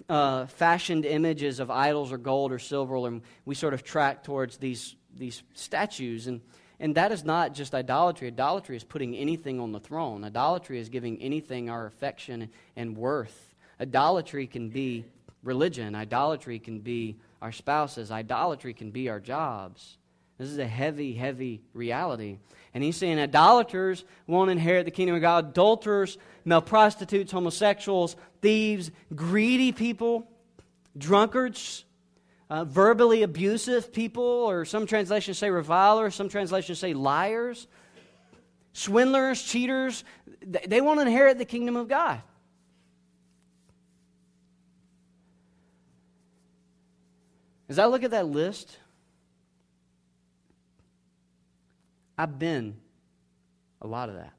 uh, 0.08 0.46
fashioned 0.46 1.06
images 1.06 1.60
of 1.60 1.70
idols 1.70 2.12
or 2.12 2.18
gold 2.18 2.52
or 2.52 2.60
silver, 2.60 2.96
and 3.08 3.22
we 3.46 3.56
sort 3.56 3.74
of 3.74 3.84
track 3.84 4.24
towards 4.24 4.58
these, 4.58 4.96
these 5.18 5.44
statues. 5.54 6.28
And, 6.28 6.42
and 6.80 6.96
that 6.96 7.12
is 7.12 7.24
not 7.24 7.54
just 7.54 7.76
idolatry. 7.76 8.28
Idolatry 8.28 8.78
is 8.78 8.84
putting 8.84 9.16
anything 9.16 9.60
on 9.60 9.72
the 9.72 9.80
throne, 9.80 10.24
idolatry 10.24 10.80
is 10.80 10.90
giving 10.90 11.22
anything 11.22 11.70
our 11.70 11.86
affection 11.86 12.50
and 12.76 12.98
worth. 12.98 13.56
Idolatry 13.82 14.48
can 14.48 14.70
be 14.70 15.06
religion, 15.44 15.96
idolatry 15.96 16.60
can 16.60 16.80
be 16.80 17.18
our 17.42 17.52
spouses, 17.52 18.12
idolatry 18.12 18.74
can 18.74 18.92
be 18.92 19.10
our 19.10 19.20
jobs. 19.20 19.98
This 20.38 20.50
is 20.50 20.58
a 20.58 20.68
heavy, 20.68 21.14
heavy 21.14 21.62
reality. 21.74 22.38
And 22.74 22.84
he's 22.84 22.98
saying 22.98 23.20
idolaters 23.20 24.06
won't 24.28 24.52
inherit 24.52 24.86
the 24.86 24.92
kingdom 24.92 25.16
of 25.16 25.22
God. 25.22 25.50
Adulterers, 25.50 26.18
male 26.46 26.62
prostitutes, 26.62 27.32
homosexuals, 27.32 28.16
thieves, 28.42 28.92
greedy 29.16 29.72
people, 29.72 30.28
drunkards, 30.98 31.84
uh, 32.50 32.66
verbally 32.66 33.24
abusive 33.24 33.92
people, 33.92 34.24
or 34.24 34.66
some 34.66 34.86
translations 34.86 35.38
say 35.38 35.50
revilers, 35.50 36.16
some 36.16 36.30
translations 36.30 36.80
say 36.80 36.94
liars, 36.94 37.68
swindlers, 38.74 39.42
cheaters. 39.42 40.04
They 40.42 40.82
won't 40.82 41.00
inherit 41.00 41.38
the 41.38 41.46
kingdom 41.46 41.76
of 41.76 41.88
God. 41.88 42.22
As 47.68 47.78
I 47.78 47.86
look 47.86 48.04
at 48.04 48.12
that 48.12 48.26
list, 48.26 48.78
I've 52.20 52.38
been 52.38 52.76
a 53.82 53.88
lot 53.88 54.10
of 54.10 54.16
that. 54.16 54.34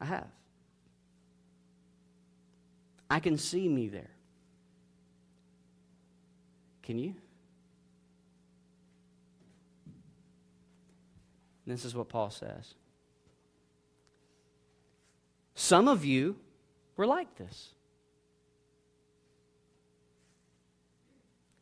I 0.00 0.06
have. 0.06 0.26
I 3.10 3.20
can 3.20 3.36
see 3.36 3.68
me 3.68 3.88
there. 3.88 4.10
Can 6.82 6.98
you? 6.98 7.14
this 11.66 11.84
is 11.84 11.94
what 11.94 12.08
Paul 12.08 12.30
says. 12.30 12.74
Some 15.54 15.88
of 15.88 16.06
you 16.06 16.36
were 16.96 17.06
like 17.06 17.36
this. 17.36 17.68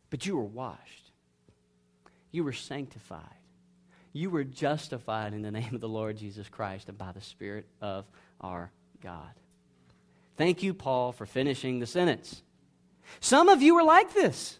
But 0.08 0.24
you 0.24 0.36
were 0.36 0.44
washed. 0.44 1.10
You 2.30 2.44
were 2.44 2.52
sanctified. 2.52 3.41
You 4.12 4.30
were 4.30 4.44
justified 4.44 5.32
in 5.32 5.42
the 5.42 5.50
name 5.50 5.74
of 5.74 5.80
the 5.80 5.88
Lord 5.88 6.16
Jesus 6.16 6.48
Christ 6.48 6.88
and 6.88 6.98
by 6.98 7.12
the 7.12 7.20
Spirit 7.20 7.66
of 7.80 8.04
our 8.40 8.70
God. 9.02 9.30
Thank 10.36 10.62
you, 10.62 10.74
Paul, 10.74 11.12
for 11.12 11.26
finishing 11.26 11.78
the 11.78 11.86
sentence. 11.86 12.42
Some 13.20 13.48
of 13.48 13.62
you 13.62 13.74
were 13.74 13.82
like 13.82 14.12
this. 14.14 14.58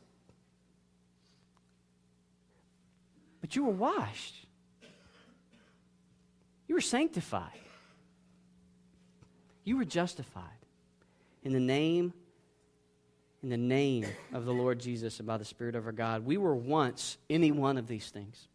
But 3.40 3.56
you 3.56 3.64
were 3.64 3.72
washed. 3.72 4.34
You 6.68 6.74
were 6.74 6.80
sanctified. 6.80 7.50
You 9.64 9.76
were 9.76 9.84
justified 9.84 10.44
in 11.42 11.52
the 11.52 11.60
name 11.60 12.12
in 13.42 13.48
the 13.48 13.56
name 13.56 14.06
of 14.32 14.44
the 14.44 14.52
Lord 14.52 14.78
Jesus 14.78 15.18
and 15.18 15.26
by 15.26 15.36
the 15.36 15.44
Spirit 15.44 15.74
of 15.74 15.86
our 15.86 15.92
God. 15.92 16.24
We 16.24 16.36
were 16.36 16.54
once 16.54 17.18
any 17.28 17.50
one 17.50 17.76
of 17.76 17.88
these 17.88 18.08
things. 18.08 18.46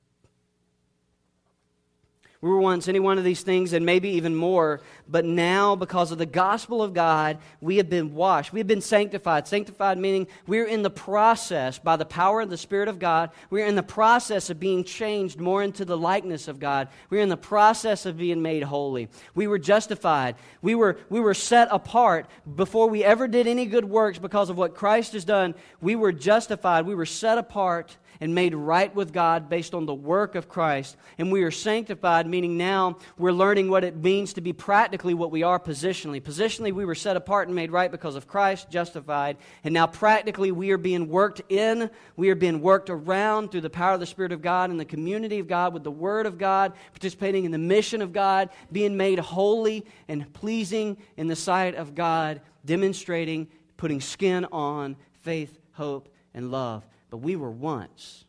We 2.40 2.50
were 2.50 2.60
once 2.60 2.88
any 2.88 3.00
one 3.00 3.18
of 3.18 3.24
these 3.24 3.42
things 3.42 3.74
and 3.74 3.84
maybe 3.84 4.10
even 4.10 4.36
more, 4.36 4.82
but 5.10 5.26
now, 5.26 5.76
because 5.76 6.12
of 6.12 6.20
the 6.20 6.26
gospel 6.28 6.84
of 6.84 6.94
God, 6.94 7.40
we 7.62 7.78
have 7.78 7.90
been 7.90 8.14
washed. 8.14 8.54
We 8.54 8.60
have 8.60 8.68
been 8.68 8.82
sanctified. 8.82 9.48
Sanctified 9.48 9.98
meaning 9.98 10.28
we're 10.46 10.68
in 10.68 10.84
the 10.84 10.92
process, 10.92 11.80
by 11.80 11.96
the 11.96 12.06
power 12.06 12.42
of 12.42 12.52
the 12.52 12.58
Spirit 12.58 12.90
of 12.90 13.00
God, 13.00 13.32
we're 13.50 13.66
in 13.66 13.76
the 13.76 13.82
process 13.82 14.52
of 14.52 14.60
being 14.60 14.84
changed 14.84 15.40
more 15.40 15.64
into 15.64 15.84
the 15.84 15.98
likeness 15.98 16.48
of 16.48 16.60
God. 16.60 16.90
We're 17.10 17.22
in 17.22 17.30
the 17.30 17.38
process 17.38 18.06
of 18.06 18.18
being 18.18 18.44
made 18.44 18.64
holy. 18.64 19.10
We 19.34 19.48
were 19.48 19.60
justified. 19.60 20.36
We 20.62 20.76
were, 20.76 21.00
we 21.10 21.20
were 21.20 21.34
set 21.34 21.70
apart 21.72 22.28
before 22.56 22.88
we 22.88 23.04
ever 23.04 23.28
did 23.28 23.48
any 23.48 23.66
good 23.66 23.86
works 23.86 24.20
because 24.20 24.52
of 24.52 24.58
what 24.58 24.76
Christ 24.76 25.14
has 25.14 25.26
done. 25.26 25.56
We 25.82 25.96
were 25.96 26.12
justified. 26.12 26.86
We 26.86 26.96
were 26.96 27.06
set 27.08 27.40
apart 27.40 27.98
and 28.20 28.34
made 28.34 28.56
right 28.56 28.94
with 28.94 29.14
God 29.14 29.50
based 29.50 29.74
on 29.74 29.86
the 29.86 29.94
work 29.94 30.36
of 30.36 30.50
Christ. 30.50 30.98
And 31.18 31.32
we 31.32 31.44
are 31.44 31.52
sanctified, 31.52 32.28
meaning 32.28 32.58
now 32.58 32.98
we're 33.18 33.32
learning 33.32 33.70
what 33.70 33.84
it 33.84 33.96
means 33.96 34.34
to 34.34 34.42
be 34.42 34.54
practically 34.54 35.14
what 35.14 35.32
we 35.32 35.44
are 35.44 35.60
positionally. 35.60 36.22
Positionally, 36.22 36.72
we 36.72 36.86
were 36.86 36.96
set 36.96 37.18
apart 37.18 37.48
and 37.48 37.56
made 37.56 37.72
right 37.72 37.92
because 37.92 38.16
of 38.16 38.28
Christ, 38.28 38.70
justified. 38.70 39.38
And 39.64 39.74
now 39.74 39.88
practically, 39.88 40.52
we 40.52 40.72
are 40.72 40.78
being 40.78 41.10
worked 41.10 41.42
in, 41.50 41.90
we 42.16 42.30
are 42.30 42.36
being 42.36 42.62
worked 42.62 42.90
around 42.90 43.52
through 43.52 43.62
the 43.62 43.70
power 43.70 43.94
of 43.94 44.00
the 44.00 44.06
Spirit 44.06 44.32
of 44.32 44.42
God 44.42 44.70
and 44.70 44.80
the 44.80 44.86
community 44.86 45.40
of 45.40 45.48
God 45.48 45.74
with 45.74 45.84
the 45.84 45.92
Word 45.92 46.26
of 46.26 46.38
God, 46.38 46.74
participating 46.94 47.46
in 47.46 47.52
the 47.52 47.58
mission 47.58 48.02
of 48.02 48.14
God, 48.14 48.50
being 48.72 48.98
made 48.98 49.20
holy 49.20 49.86
and 50.08 50.32
pleasing 50.34 50.98
in 51.18 51.28
the 51.28 51.36
sight 51.36 51.76
of 51.76 51.96
God, 51.96 52.42
demonstrating, 52.66 53.48
putting 53.78 54.02
skin 54.02 54.46
on 54.52 54.96
faith, 55.22 55.58
hope, 55.74 56.10
and 56.34 56.52
love. 56.52 56.86
But 57.10 57.18
we 57.18 57.36
were 57.36 57.52
once, 57.52 58.26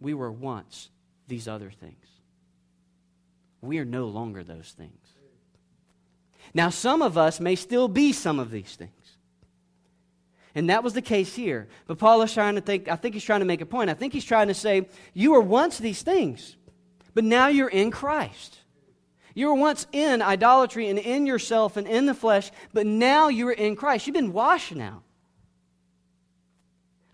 we 0.00 0.14
were 0.14 0.30
once 0.30 0.90
these 1.26 1.48
other 1.48 1.70
things. 1.70 1.94
We 3.60 3.78
are 3.78 3.84
no 3.84 4.06
longer 4.06 4.44
those 4.44 4.72
things. 4.76 4.92
Now, 6.54 6.70
some 6.70 7.02
of 7.02 7.18
us 7.18 7.40
may 7.40 7.56
still 7.56 7.88
be 7.88 8.12
some 8.12 8.38
of 8.38 8.50
these 8.50 8.76
things. 8.76 8.92
And 10.54 10.70
that 10.70 10.82
was 10.82 10.94
the 10.94 11.02
case 11.02 11.34
here. 11.34 11.68
But 11.86 11.98
Paul 11.98 12.22
is 12.22 12.32
trying 12.32 12.54
to 12.54 12.60
think, 12.60 12.88
I 12.88 12.96
think 12.96 13.14
he's 13.14 13.24
trying 13.24 13.40
to 13.40 13.46
make 13.46 13.60
a 13.60 13.66
point. 13.66 13.90
I 13.90 13.94
think 13.94 14.12
he's 14.12 14.24
trying 14.24 14.48
to 14.48 14.54
say, 14.54 14.88
you 15.12 15.32
were 15.32 15.40
once 15.40 15.78
these 15.78 16.02
things, 16.02 16.56
but 17.14 17.24
now 17.24 17.48
you're 17.48 17.68
in 17.68 17.90
Christ. 17.90 18.58
You 19.34 19.48
were 19.48 19.54
once 19.54 19.86
in 19.92 20.22
idolatry 20.22 20.88
and 20.88 20.98
in 20.98 21.26
yourself 21.26 21.76
and 21.76 21.86
in 21.86 22.06
the 22.06 22.14
flesh, 22.14 22.50
but 22.72 22.86
now 22.86 23.28
you 23.28 23.46
are 23.48 23.52
in 23.52 23.76
Christ. 23.76 24.06
You've 24.06 24.14
been 24.14 24.32
washed 24.32 24.74
now. 24.74 25.02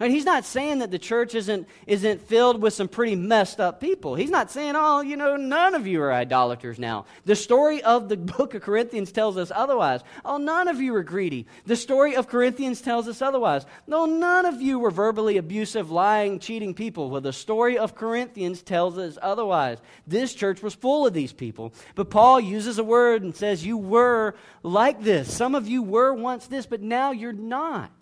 Mean, 0.00 0.10
he's 0.10 0.24
not 0.24 0.44
saying 0.44 0.80
that 0.80 0.90
the 0.90 0.98
church 0.98 1.36
isn't, 1.36 1.68
isn't 1.86 2.20
filled 2.26 2.60
with 2.60 2.74
some 2.74 2.88
pretty 2.88 3.14
messed 3.14 3.60
up 3.60 3.80
people. 3.80 4.16
He's 4.16 4.30
not 4.30 4.50
saying, 4.50 4.74
oh, 4.76 5.02
you 5.02 5.16
know, 5.16 5.36
none 5.36 5.76
of 5.76 5.86
you 5.86 6.02
are 6.02 6.12
idolaters 6.12 6.80
now. 6.80 7.06
The 7.26 7.36
story 7.36 7.80
of 7.80 8.08
the 8.08 8.16
book 8.36 8.54
of 8.54 8.62
Corinthians 8.62 9.12
tells 9.12 9.36
us 9.36 9.52
otherwise. 9.54 10.00
Oh, 10.24 10.36
none 10.36 10.66
of 10.66 10.80
you 10.80 10.92
are 10.96 11.04
greedy. 11.04 11.46
The 11.66 11.76
story 11.76 12.16
of 12.16 12.26
Corinthians 12.26 12.80
tells 12.80 13.06
us 13.06 13.22
otherwise. 13.22 13.66
No, 13.86 14.04
none 14.04 14.46
of 14.46 14.60
you 14.60 14.80
were 14.80 14.90
verbally 14.90 15.36
abusive, 15.36 15.92
lying, 15.92 16.40
cheating 16.40 16.74
people. 16.74 17.08
Well, 17.08 17.20
the 17.20 17.32
story 17.32 17.78
of 17.78 17.94
Corinthians 17.94 18.62
tells 18.62 18.98
us 18.98 19.16
otherwise. 19.22 19.78
This 20.08 20.34
church 20.34 20.60
was 20.60 20.74
full 20.74 21.06
of 21.06 21.14
these 21.14 21.32
people. 21.32 21.72
But 21.94 22.10
Paul 22.10 22.40
uses 22.40 22.80
a 22.80 22.84
word 22.84 23.22
and 23.22 23.34
says, 23.36 23.64
you 23.64 23.76
were 23.76 24.34
like 24.64 25.02
this. 25.04 25.32
Some 25.32 25.54
of 25.54 25.68
you 25.68 25.84
were 25.84 26.12
once 26.12 26.48
this, 26.48 26.66
but 26.66 26.82
now 26.82 27.12
you're 27.12 27.32
not. 27.32 27.92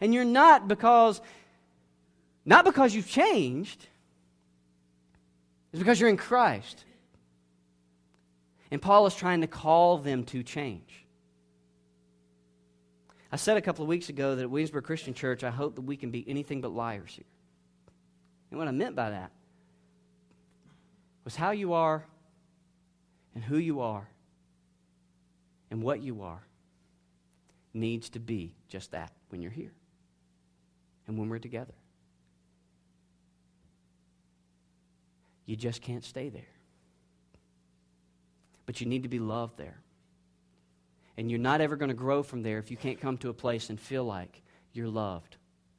And 0.00 0.12
you're 0.12 0.24
not 0.24 0.68
because, 0.68 1.20
not 2.44 2.64
because 2.64 2.94
you've 2.94 3.08
changed, 3.08 3.86
it's 5.72 5.78
because 5.78 6.00
you're 6.00 6.10
in 6.10 6.16
Christ. 6.16 6.84
And 8.70 8.82
Paul 8.82 9.06
is 9.06 9.14
trying 9.14 9.42
to 9.42 9.46
call 9.46 9.98
them 9.98 10.24
to 10.24 10.42
change. 10.42 11.04
I 13.30 13.36
said 13.36 13.56
a 13.56 13.60
couple 13.60 13.82
of 13.82 13.88
weeks 13.88 14.08
ago 14.08 14.34
that 14.34 14.42
at 14.42 14.50
Williamsburg 14.50 14.84
Christian 14.84 15.14
Church, 15.14 15.44
I 15.44 15.50
hope 15.50 15.74
that 15.74 15.82
we 15.82 15.96
can 15.96 16.10
be 16.10 16.24
anything 16.28 16.60
but 16.60 16.72
liars 16.72 17.12
here. 17.14 17.26
And 18.50 18.58
what 18.58 18.68
I 18.68 18.70
meant 18.70 18.94
by 18.94 19.10
that 19.10 19.30
was 21.24 21.36
how 21.36 21.50
you 21.50 21.72
are 21.72 22.04
and 23.34 23.42
who 23.42 23.58
you 23.58 23.80
are 23.80 24.08
and 25.70 25.82
what 25.82 26.00
you 26.02 26.22
are 26.22 26.42
needs 27.74 28.08
to 28.10 28.18
be 28.18 28.54
just 28.68 28.92
that 28.92 29.12
when 29.28 29.42
you're 29.42 29.50
here 29.50 29.72
and 31.06 31.18
when 31.18 31.28
we're 31.28 31.38
together. 31.38 31.74
You 35.44 35.56
just 35.56 35.80
can't 35.80 36.04
stay 36.04 36.28
there. 36.28 36.42
But 38.66 38.80
you 38.80 38.86
need 38.86 39.04
to 39.04 39.08
be 39.08 39.20
loved 39.20 39.56
there. 39.56 39.78
And 41.16 41.30
you're 41.30 41.40
not 41.40 41.60
ever 41.60 41.76
going 41.76 41.88
to 41.88 41.94
grow 41.94 42.22
from 42.22 42.42
there 42.42 42.58
if 42.58 42.70
you 42.70 42.76
can't 42.76 43.00
come 43.00 43.16
to 43.18 43.30
a 43.30 43.34
place 43.34 43.70
and 43.70 43.80
feel 43.80 44.04
like 44.04 44.42
you're 44.72 44.88
loved 44.88 45.36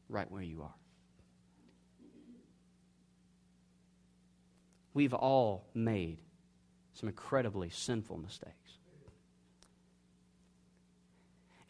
right 0.09 0.29
where 0.31 0.41
you 0.41 0.63
are. 0.63 0.73
We've 4.93 5.13
all 5.13 5.67
made 5.75 6.17
some 6.93 7.07
incredibly 7.07 7.69
sinful 7.69 8.17
mistakes. 8.17 8.79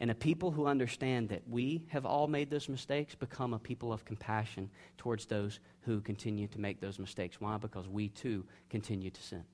And 0.00 0.10
a 0.10 0.14
people 0.14 0.52
who 0.52 0.66
understand 0.66 1.28
that 1.30 1.42
we 1.48 1.84
have 1.88 2.06
all 2.06 2.28
made 2.28 2.50
those 2.50 2.68
mistakes 2.68 3.14
become 3.16 3.52
a 3.52 3.58
people 3.58 3.92
of 3.92 4.04
compassion 4.04 4.70
towards 4.96 5.26
those 5.26 5.58
who 5.80 6.00
continue 6.00 6.46
to 6.48 6.60
make 6.60 6.80
those 6.80 7.00
mistakes. 7.00 7.40
Why? 7.40 7.56
Because 7.56 7.88
we 7.88 8.08
too 8.08 8.44
continue 8.70 9.10
to 9.10 9.22
sin. 9.22 9.44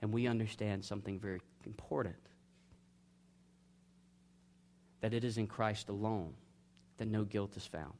And 0.00 0.12
we 0.12 0.28
understand 0.28 0.84
something 0.84 1.18
very 1.18 1.40
important 1.64 2.16
that 5.00 5.12
it 5.12 5.24
is 5.24 5.36
in 5.36 5.48
Christ 5.48 5.88
alone 5.88 6.34
that 6.98 7.08
no 7.08 7.24
guilt 7.24 7.56
is 7.56 7.66
found. 7.66 7.92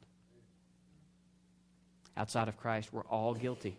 Outside 2.15 2.47
of 2.47 2.57
Christ, 2.57 2.93
we're 2.93 3.05
all 3.05 3.33
guilty. 3.33 3.77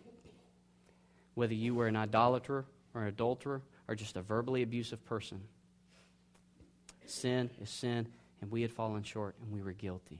Whether 1.33 1.55
you 1.55 1.73
were 1.73 1.87
an 1.87 1.95
idolater 1.95 2.65
or 2.93 3.01
an 3.01 3.07
adulterer 3.07 3.61
or 3.87 3.95
just 3.95 4.15
a 4.15 4.21
verbally 4.21 4.61
abusive 4.61 5.03
person 5.05 5.41
Sin 7.09 7.49
is 7.59 7.69
sin, 7.69 8.07
and 8.39 8.51
we 8.51 8.61
had 8.61 8.71
fallen 8.71 9.01
short, 9.01 9.35
and 9.41 9.51
we 9.51 9.63
were 9.63 9.71
guilty. 9.71 10.19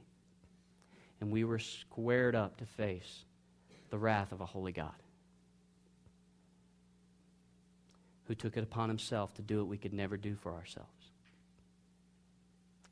And 1.21 1.31
we 1.31 1.43
were 1.43 1.59
squared 1.59 2.35
up 2.35 2.57
to 2.57 2.65
face 2.65 3.25
the 3.89 3.97
wrath 3.97 4.31
of 4.31 4.41
a 4.41 4.45
holy 4.45 4.71
God 4.71 4.91
who 8.25 8.33
took 8.35 8.57
it 8.57 8.63
upon 8.63 8.89
himself 8.89 9.33
to 9.35 9.41
do 9.41 9.57
what 9.59 9.67
we 9.67 9.77
could 9.77 9.93
never 9.93 10.17
do 10.17 10.35
for 10.35 10.53
ourselves 10.53 11.11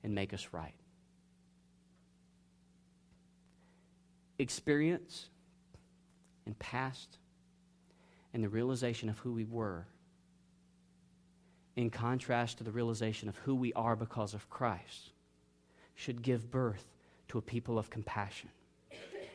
and 0.04 0.14
make 0.14 0.34
us 0.34 0.50
right. 0.52 0.74
Experience 4.40 5.30
and 6.46 6.58
past 6.60 7.18
and 8.34 8.44
the 8.44 8.50
realization 8.50 9.10
of 9.10 9.18
who 9.20 9.32
we 9.32 9.46
were 9.46 9.86
in 11.78 11.92
contrast 11.92 12.58
to 12.58 12.64
the 12.64 12.72
realization 12.72 13.30
of 13.30 13.38
who 13.38 13.56
we 13.56 13.72
are 13.74 13.96
because 13.96 14.34
of 14.34 14.50
Christ, 14.50 15.12
should 15.96 16.22
give 16.22 16.52
birth 16.52 16.86
to 17.30 17.38
a 17.38 17.42
people 17.42 17.78
of 17.78 17.90
compassion. 17.90 18.50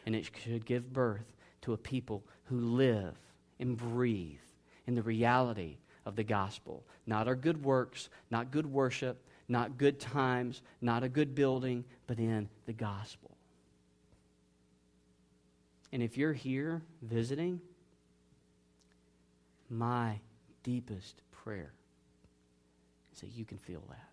And 0.04 0.14
it 0.14 0.28
should 0.42 0.66
give 0.66 0.92
birth 0.92 1.32
to 1.62 1.72
a 1.72 1.78
people 1.78 2.24
who 2.44 2.58
live 2.58 3.14
and 3.60 3.76
breathe 3.76 4.40
in 4.88 4.96
the 4.96 5.02
reality 5.02 5.76
of 6.04 6.16
the 6.16 6.24
gospel. 6.24 6.82
Not 7.06 7.28
our 7.28 7.36
good 7.36 7.64
works, 7.64 8.08
not 8.28 8.50
good 8.50 8.66
worship, 8.66 9.22
not 9.48 9.78
good 9.78 10.00
times, 10.00 10.62
not 10.80 11.04
a 11.04 11.08
good 11.08 11.36
building, 11.36 11.84
but 12.08 12.18
in 12.18 12.48
the 12.66 12.72
gospel. 12.72 13.30
And 15.92 16.02
if 16.02 16.16
you're 16.16 16.32
here 16.32 16.82
visiting, 17.02 17.60
my 19.70 20.18
deepest 20.64 21.22
prayer 21.30 21.72
that 23.20 23.30
you 23.34 23.44
can 23.44 23.58
feel 23.58 23.82
that. 23.88 24.08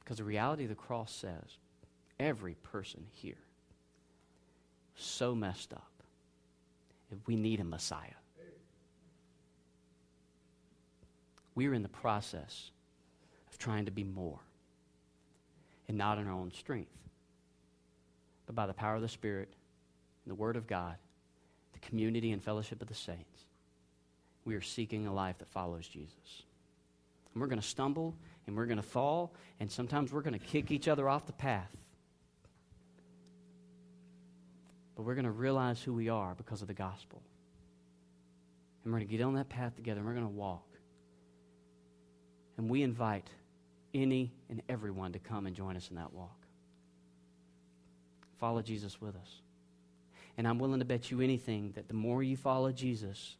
Because 0.00 0.18
the 0.18 0.24
reality 0.24 0.64
of 0.64 0.68
the 0.68 0.74
cross 0.74 1.12
says 1.12 1.58
every 2.18 2.54
person 2.54 3.06
here 3.12 3.34
so 4.96 5.34
messed 5.34 5.72
up. 5.72 5.90
If 7.10 7.18
we 7.26 7.36
need 7.36 7.60
a 7.60 7.64
Messiah. 7.64 8.08
We're 11.54 11.74
in 11.74 11.82
the 11.82 11.88
process 11.88 12.70
of 13.50 13.58
trying 13.58 13.84
to 13.84 13.90
be 13.90 14.04
more 14.04 14.40
and 15.88 15.98
not 15.98 16.18
in 16.18 16.26
our 16.26 16.32
own 16.32 16.50
strength, 16.52 16.96
but 18.46 18.54
by 18.54 18.66
the 18.66 18.72
power 18.72 18.94
of 18.94 19.02
the 19.02 19.08
Spirit 19.08 19.52
and 20.24 20.30
the 20.30 20.34
Word 20.34 20.56
of 20.56 20.66
God, 20.66 20.96
the 21.74 21.78
community 21.80 22.32
and 22.32 22.42
fellowship 22.42 22.80
of 22.80 22.88
the 22.88 22.94
saints. 22.94 23.44
We 24.46 24.54
are 24.54 24.62
seeking 24.62 25.06
a 25.06 25.12
life 25.12 25.38
that 25.38 25.48
follows 25.48 25.86
Jesus. 25.86 26.44
And 27.32 27.40
we're 27.40 27.48
going 27.48 27.60
to 27.60 27.66
stumble 27.66 28.14
and 28.46 28.56
we're 28.56 28.66
going 28.66 28.78
to 28.78 28.82
fall, 28.82 29.32
and 29.60 29.70
sometimes 29.70 30.12
we're 30.12 30.22
going 30.22 30.38
to 30.38 30.44
kick 30.44 30.72
each 30.72 30.88
other 30.88 31.08
off 31.08 31.26
the 31.26 31.32
path. 31.32 31.70
But 34.96 35.04
we're 35.04 35.14
going 35.14 35.26
to 35.26 35.30
realize 35.30 35.80
who 35.80 35.94
we 35.94 36.08
are 36.08 36.34
because 36.34 36.60
of 36.60 36.68
the 36.68 36.74
gospel. 36.74 37.22
And 38.84 38.92
we're 38.92 38.98
going 38.98 39.08
to 39.08 39.16
get 39.16 39.24
on 39.24 39.34
that 39.34 39.48
path 39.48 39.76
together 39.76 40.00
and 40.00 40.08
we're 40.08 40.14
going 40.14 40.26
to 40.26 40.32
walk. 40.32 40.66
And 42.58 42.68
we 42.68 42.82
invite 42.82 43.28
any 43.94 44.32
and 44.50 44.62
everyone 44.68 45.12
to 45.12 45.18
come 45.18 45.46
and 45.46 45.54
join 45.54 45.76
us 45.76 45.88
in 45.88 45.96
that 45.96 46.12
walk. 46.12 46.36
Follow 48.38 48.60
Jesus 48.60 49.00
with 49.00 49.14
us. 49.14 49.40
And 50.36 50.48
I'm 50.48 50.58
willing 50.58 50.80
to 50.80 50.84
bet 50.84 51.10
you 51.10 51.20
anything 51.20 51.72
that 51.76 51.88
the 51.88 51.94
more 51.94 52.22
you 52.22 52.36
follow 52.36 52.72
Jesus, 52.72 53.36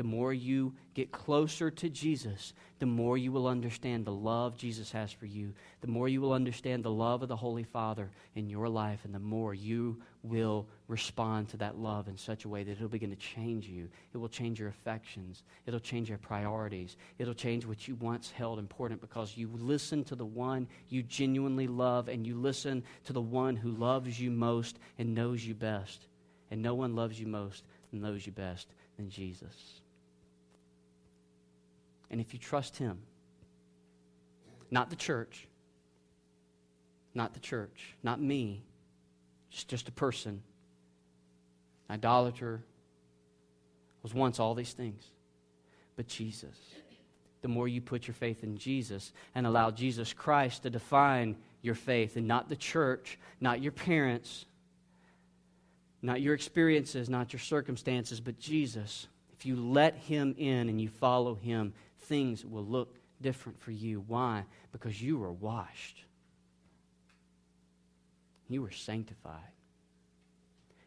the 0.00 0.04
more 0.04 0.32
you 0.32 0.72
get 0.94 1.12
closer 1.12 1.70
to 1.70 1.90
Jesus, 1.90 2.54
the 2.78 2.86
more 2.86 3.18
you 3.18 3.30
will 3.30 3.46
understand 3.46 4.06
the 4.06 4.10
love 4.10 4.56
Jesus 4.56 4.90
has 4.92 5.12
for 5.12 5.26
you, 5.26 5.52
the 5.82 5.88
more 5.88 6.08
you 6.08 6.22
will 6.22 6.32
understand 6.32 6.82
the 6.82 6.90
love 6.90 7.20
of 7.20 7.28
the 7.28 7.36
Holy 7.36 7.64
Father 7.64 8.10
in 8.34 8.48
your 8.48 8.66
life, 8.66 9.00
and 9.04 9.14
the 9.14 9.18
more 9.18 9.52
you 9.52 10.00
will 10.22 10.66
respond 10.88 11.50
to 11.50 11.58
that 11.58 11.76
love 11.76 12.08
in 12.08 12.16
such 12.16 12.46
a 12.46 12.48
way 12.48 12.64
that 12.64 12.70
it'll 12.70 12.88
begin 12.88 13.10
to 13.10 13.16
change 13.16 13.68
you. 13.68 13.90
It 14.14 14.16
will 14.16 14.30
change 14.30 14.58
your 14.58 14.70
affections, 14.70 15.42
it'll 15.66 15.78
change 15.78 16.08
your 16.08 16.16
priorities, 16.16 16.96
it'll 17.18 17.34
change 17.34 17.66
what 17.66 17.86
you 17.86 17.94
once 17.96 18.30
held 18.30 18.58
important 18.58 19.02
because 19.02 19.36
you 19.36 19.50
listen 19.52 20.02
to 20.04 20.16
the 20.16 20.24
one 20.24 20.66
you 20.88 21.02
genuinely 21.02 21.66
love, 21.66 22.08
and 22.08 22.26
you 22.26 22.38
listen 22.38 22.84
to 23.04 23.12
the 23.12 23.20
one 23.20 23.54
who 23.54 23.72
loves 23.72 24.18
you 24.18 24.30
most 24.30 24.78
and 24.98 25.14
knows 25.14 25.44
you 25.44 25.54
best. 25.54 26.06
And 26.50 26.62
no 26.62 26.72
one 26.72 26.96
loves 26.96 27.20
you 27.20 27.26
most 27.26 27.64
and 27.92 28.00
knows 28.00 28.24
you 28.24 28.32
best 28.32 28.66
than 29.00 29.08
Jesus. 29.10 29.79
And 32.10 32.20
if 32.20 32.32
you 32.32 32.38
trust 32.38 32.76
Him, 32.76 32.98
not 34.70 34.90
the 34.90 34.96
church, 34.96 35.46
not 37.14 37.34
the 37.34 37.40
church, 37.40 37.94
not 38.02 38.20
me, 38.20 38.62
just, 39.50 39.68
just 39.68 39.88
a 39.88 39.92
person, 39.92 40.42
idolater, 41.88 42.62
was 44.02 44.14
once 44.14 44.40
all 44.40 44.54
these 44.54 44.72
things, 44.72 45.04
but 45.96 46.06
Jesus. 46.06 46.56
The 47.42 47.48
more 47.48 47.68
you 47.68 47.80
put 47.80 48.06
your 48.06 48.14
faith 48.14 48.44
in 48.44 48.58
Jesus 48.58 49.12
and 49.34 49.46
allow 49.46 49.70
Jesus 49.70 50.12
Christ 50.12 50.62
to 50.62 50.70
define 50.70 51.36
your 51.62 51.74
faith 51.74 52.16
and 52.16 52.26
not 52.26 52.48
the 52.48 52.56
church, 52.56 53.18
not 53.40 53.62
your 53.62 53.72
parents, 53.72 54.44
not 56.02 56.20
your 56.20 56.34
experiences, 56.34 57.08
not 57.08 57.32
your 57.32 57.40
circumstances, 57.40 58.20
but 58.20 58.38
Jesus. 58.38 59.06
If 59.32 59.46
you 59.46 59.56
let 59.56 59.96
Him 59.96 60.34
in 60.38 60.68
and 60.68 60.80
you 60.80 60.88
follow 60.88 61.34
Him, 61.34 61.72
things 62.02 62.44
will 62.44 62.64
look 62.64 62.96
different 63.20 63.60
for 63.60 63.70
you. 63.70 64.04
Why? 64.06 64.44
Because 64.72 65.00
you 65.00 65.18
were 65.18 65.32
washed, 65.32 66.04
you 68.48 68.62
were 68.62 68.70
sanctified, 68.70 69.40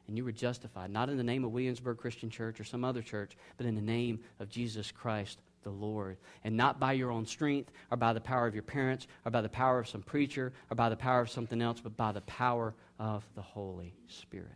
and 0.08 0.18
you 0.18 0.26
were 0.26 0.32
justified, 0.32 0.90
not 0.90 1.10
in 1.10 1.18
the 1.18 1.24
name 1.24 1.44
of 1.44 1.52
Williamsburg 1.52 1.98
Christian 1.98 2.30
Church 2.30 2.60
or 2.60 2.64
some 2.64 2.84
other 2.84 3.02
church, 3.02 3.38
but 3.58 3.66
in 3.66 3.76
the 3.76 3.82
name 3.82 4.20
of 4.40 4.50
Jesus 4.50 4.92
Christ 4.92 5.40
the 5.64 5.70
Lord. 5.70 6.18
And 6.44 6.56
not 6.56 6.80
by 6.80 6.94
your 6.94 7.12
own 7.12 7.26
strength 7.26 7.72
or 7.90 7.98
by 7.98 8.14
the 8.14 8.22
power 8.22 8.46
of 8.46 8.54
your 8.54 8.64
parents 8.64 9.08
or 9.26 9.32
by 9.32 9.42
the 9.42 9.50
power 9.50 9.80
of 9.80 9.88
some 9.88 10.02
preacher 10.02 10.54
or 10.70 10.76
by 10.76 10.90
the 10.90 10.96
power 10.96 11.22
of 11.22 11.30
something 11.30 11.62
else, 11.62 11.80
but 11.82 11.98
by 11.98 12.12
the 12.12 12.22
power 12.22 12.76
of 13.00 13.24
the 13.36 13.42
Holy 13.42 13.94
Spirit. 14.08 14.50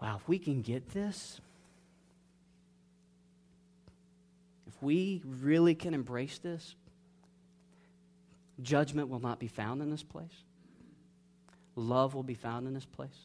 Wow, 0.00 0.16
if 0.16 0.28
we 0.28 0.38
can 0.38 0.62
get 0.62 0.90
this, 0.90 1.40
if 4.66 4.73
we 4.84 5.22
really 5.24 5.74
can 5.74 5.94
embrace 5.94 6.38
this, 6.38 6.74
judgment 8.62 9.08
will 9.08 9.20
not 9.20 9.40
be 9.40 9.48
found 9.48 9.82
in 9.82 9.90
this 9.90 10.02
place. 10.02 10.44
Love 11.74 12.14
will 12.14 12.22
be 12.22 12.34
found 12.34 12.68
in 12.68 12.74
this 12.74 12.84
place. 12.84 13.18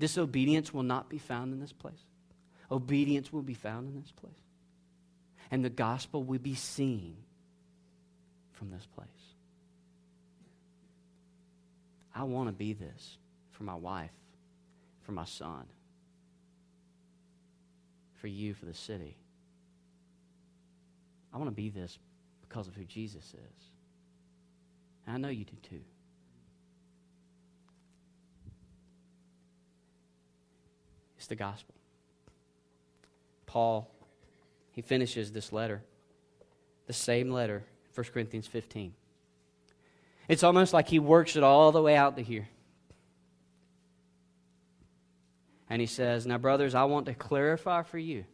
Disobedience 0.00 0.74
will 0.74 0.82
not 0.82 1.08
be 1.08 1.18
found 1.18 1.52
in 1.52 1.60
this 1.60 1.72
place. 1.72 2.02
Obedience 2.70 3.32
will 3.32 3.42
be 3.42 3.54
found 3.54 3.88
in 3.88 4.00
this 4.00 4.10
place. 4.10 4.32
And 5.50 5.64
the 5.64 5.70
gospel 5.70 6.24
will 6.24 6.40
be 6.40 6.54
seen 6.54 7.16
from 8.52 8.70
this 8.70 8.86
place. 8.96 9.08
I 12.14 12.24
want 12.24 12.48
to 12.48 12.52
be 12.52 12.72
this 12.72 13.16
for 13.52 13.64
my 13.64 13.74
wife, 13.74 14.10
for 15.02 15.12
my 15.12 15.24
son, 15.24 15.64
for 18.14 18.26
you, 18.26 18.54
for 18.54 18.66
the 18.66 18.74
city. 18.74 19.16
I 21.32 21.38
want 21.38 21.48
to 21.48 21.54
be 21.54 21.70
this 21.70 21.98
because 22.46 22.68
of 22.68 22.74
who 22.74 22.84
Jesus 22.84 23.24
is. 23.24 23.64
And 25.06 25.16
I 25.16 25.18
know 25.18 25.28
you 25.28 25.44
do 25.44 25.56
too. 25.68 25.80
It's 31.16 31.26
the 31.26 31.36
gospel. 31.36 31.74
Paul, 33.46 33.90
he 34.72 34.82
finishes 34.82 35.32
this 35.32 35.52
letter, 35.52 35.82
the 36.86 36.92
same 36.92 37.30
letter, 37.30 37.62
1 37.94 38.06
Corinthians 38.12 38.46
15. 38.46 38.92
It's 40.28 40.42
almost 40.42 40.72
like 40.72 40.88
he 40.88 40.98
works 40.98 41.36
it 41.36 41.42
all 41.42 41.72
the 41.72 41.82
way 41.82 41.96
out 41.96 42.16
to 42.16 42.22
here. 42.22 42.48
And 45.68 45.80
he 45.80 45.86
says, 45.86 46.26
Now, 46.26 46.38
brothers, 46.38 46.74
I 46.74 46.84
want 46.84 47.06
to 47.06 47.14
clarify 47.14 47.82
for 47.82 47.98
you 47.98 48.24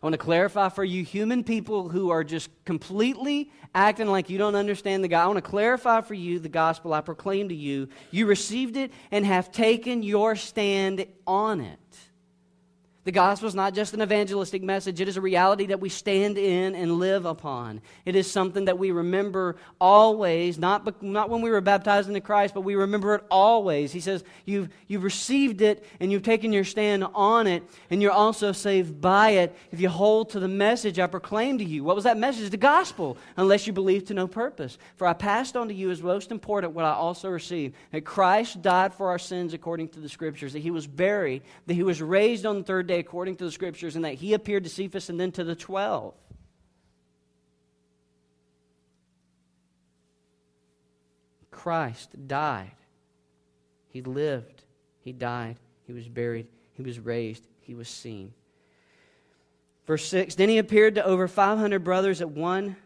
I 0.00 0.06
want 0.06 0.14
to 0.14 0.18
clarify 0.18 0.68
for 0.68 0.84
you, 0.84 1.04
human 1.04 1.42
people 1.42 1.88
who 1.88 2.10
are 2.10 2.22
just 2.22 2.50
completely 2.64 3.50
acting 3.74 4.06
like 4.06 4.30
you 4.30 4.38
don't 4.38 4.54
understand 4.54 5.02
the 5.02 5.08
God. 5.08 5.24
I 5.24 5.26
want 5.26 5.38
to 5.38 5.50
clarify 5.50 6.00
for 6.02 6.14
you 6.14 6.38
the 6.38 6.48
gospel 6.48 6.94
I 6.94 7.00
proclaim 7.00 7.48
to 7.48 7.54
you. 7.54 7.88
You 8.12 8.26
received 8.26 8.76
it 8.76 8.92
and 9.10 9.26
have 9.26 9.50
taken 9.50 10.04
your 10.04 10.36
stand 10.36 11.06
on 11.26 11.60
it. 11.60 12.07
The 13.08 13.12
gospel 13.12 13.48
is 13.48 13.54
not 13.54 13.72
just 13.72 13.94
an 13.94 14.02
evangelistic 14.02 14.62
message, 14.62 15.00
it 15.00 15.08
is 15.08 15.16
a 15.16 15.22
reality 15.22 15.64
that 15.68 15.80
we 15.80 15.88
stand 15.88 16.36
in 16.36 16.74
and 16.74 16.98
live 16.98 17.24
upon. 17.24 17.80
It 18.04 18.14
is 18.14 18.30
something 18.30 18.66
that 18.66 18.78
we 18.78 18.90
remember 18.90 19.56
always, 19.80 20.58
not, 20.58 21.02
not 21.02 21.30
when 21.30 21.40
we 21.40 21.48
were 21.48 21.62
baptized 21.62 22.08
into 22.08 22.20
Christ, 22.20 22.52
but 22.52 22.60
we 22.60 22.74
remember 22.74 23.14
it 23.14 23.24
always. 23.30 23.92
He 23.92 24.00
says, 24.00 24.24
you've, 24.44 24.68
you've 24.88 25.04
received 25.04 25.62
it 25.62 25.86
and 26.00 26.12
you've 26.12 26.22
taken 26.22 26.52
your 26.52 26.64
stand 26.64 27.02
on 27.14 27.46
it, 27.46 27.62
and 27.88 28.02
you're 28.02 28.12
also 28.12 28.52
saved 28.52 29.00
by 29.00 29.30
it 29.30 29.56
if 29.72 29.80
you 29.80 29.88
hold 29.88 30.28
to 30.32 30.38
the 30.38 30.46
message 30.46 30.98
I 30.98 31.06
proclaimed 31.06 31.60
to 31.60 31.64
you. 31.64 31.84
What 31.84 31.96
was 31.96 32.04
that 32.04 32.18
message? 32.18 32.50
The 32.50 32.58
gospel, 32.58 33.16
unless 33.38 33.66
you 33.66 33.72
believe 33.72 34.04
to 34.08 34.12
no 34.12 34.26
purpose. 34.28 34.76
For 34.96 35.06
I 35.06 35.14
passed 35.14 35.56
on 35.56 35.68
to 35.68 35.74
you 35.74 35.90
as 35.90 36.02
most 36.02 36.30
important 36.30 36.74
what 36.74 36.84
I 36.84 36.92
also 36.92 37.30
received 37.30 37.74
that 37.90 38.04
Christ 38.04 38.60
died 38.60 38.92
for 38.92 39.08
our 39.08 39.18
sins 39.18 39.54
according 39.54 39.88
to 39.90 40.00
the 40.00 40.10
Scriptures, 40.10 40.52
that 40.52 40.58
he 40.58 40.70
was 40.70 40.86
buried, 40.86 41.40
that 41.66 41.72
he 41.72 41.82
was 41.82 42.02
raised 42.02 42.44
on 42.44 42.58
the 42.58 42.64
third 42.64 42.86
day 42.86 42.97
according 42.98 43.36
to 43.36 43.44
the 43.44 43.50
scriptures, 43.50 43.96
and 43.96 44.04
that 44.04 44.14
he 44.14 44.34
appeared 44.34 44.64
to 44.64 44.70
Cephas 44.70 45.10
and 45.10 45.18
then 45.18 45.32
to 45.32 45.44
the 45.44 45.54
twelve. 45.54 46.14
Christ 51.50 52.28
died. 52.28 52.70
He 53.88 54.02
lived. 54.02 54.62
He 55.02 55.12
died. 55.12 55.56
He 55.86 55.92
was 55.92 56.08
buried. 56.08 56.46
He 56.74 56.82
was 56.82 57.00
raised. 57.00 57.42
He 57.60 57.74
was 57.74 57.88
seen. 57.88 58.32
Verse 59.86 60.04
6 60.06 60.36
Then 60.36 60.48
he 60.48 60.58
appeared 60.58 60.94
to 60.94 61.04
over 61.04 61.26
500 61.26 61.82
brothers 61.82 62.20
at 62.20 62.30
one 62.30 62.76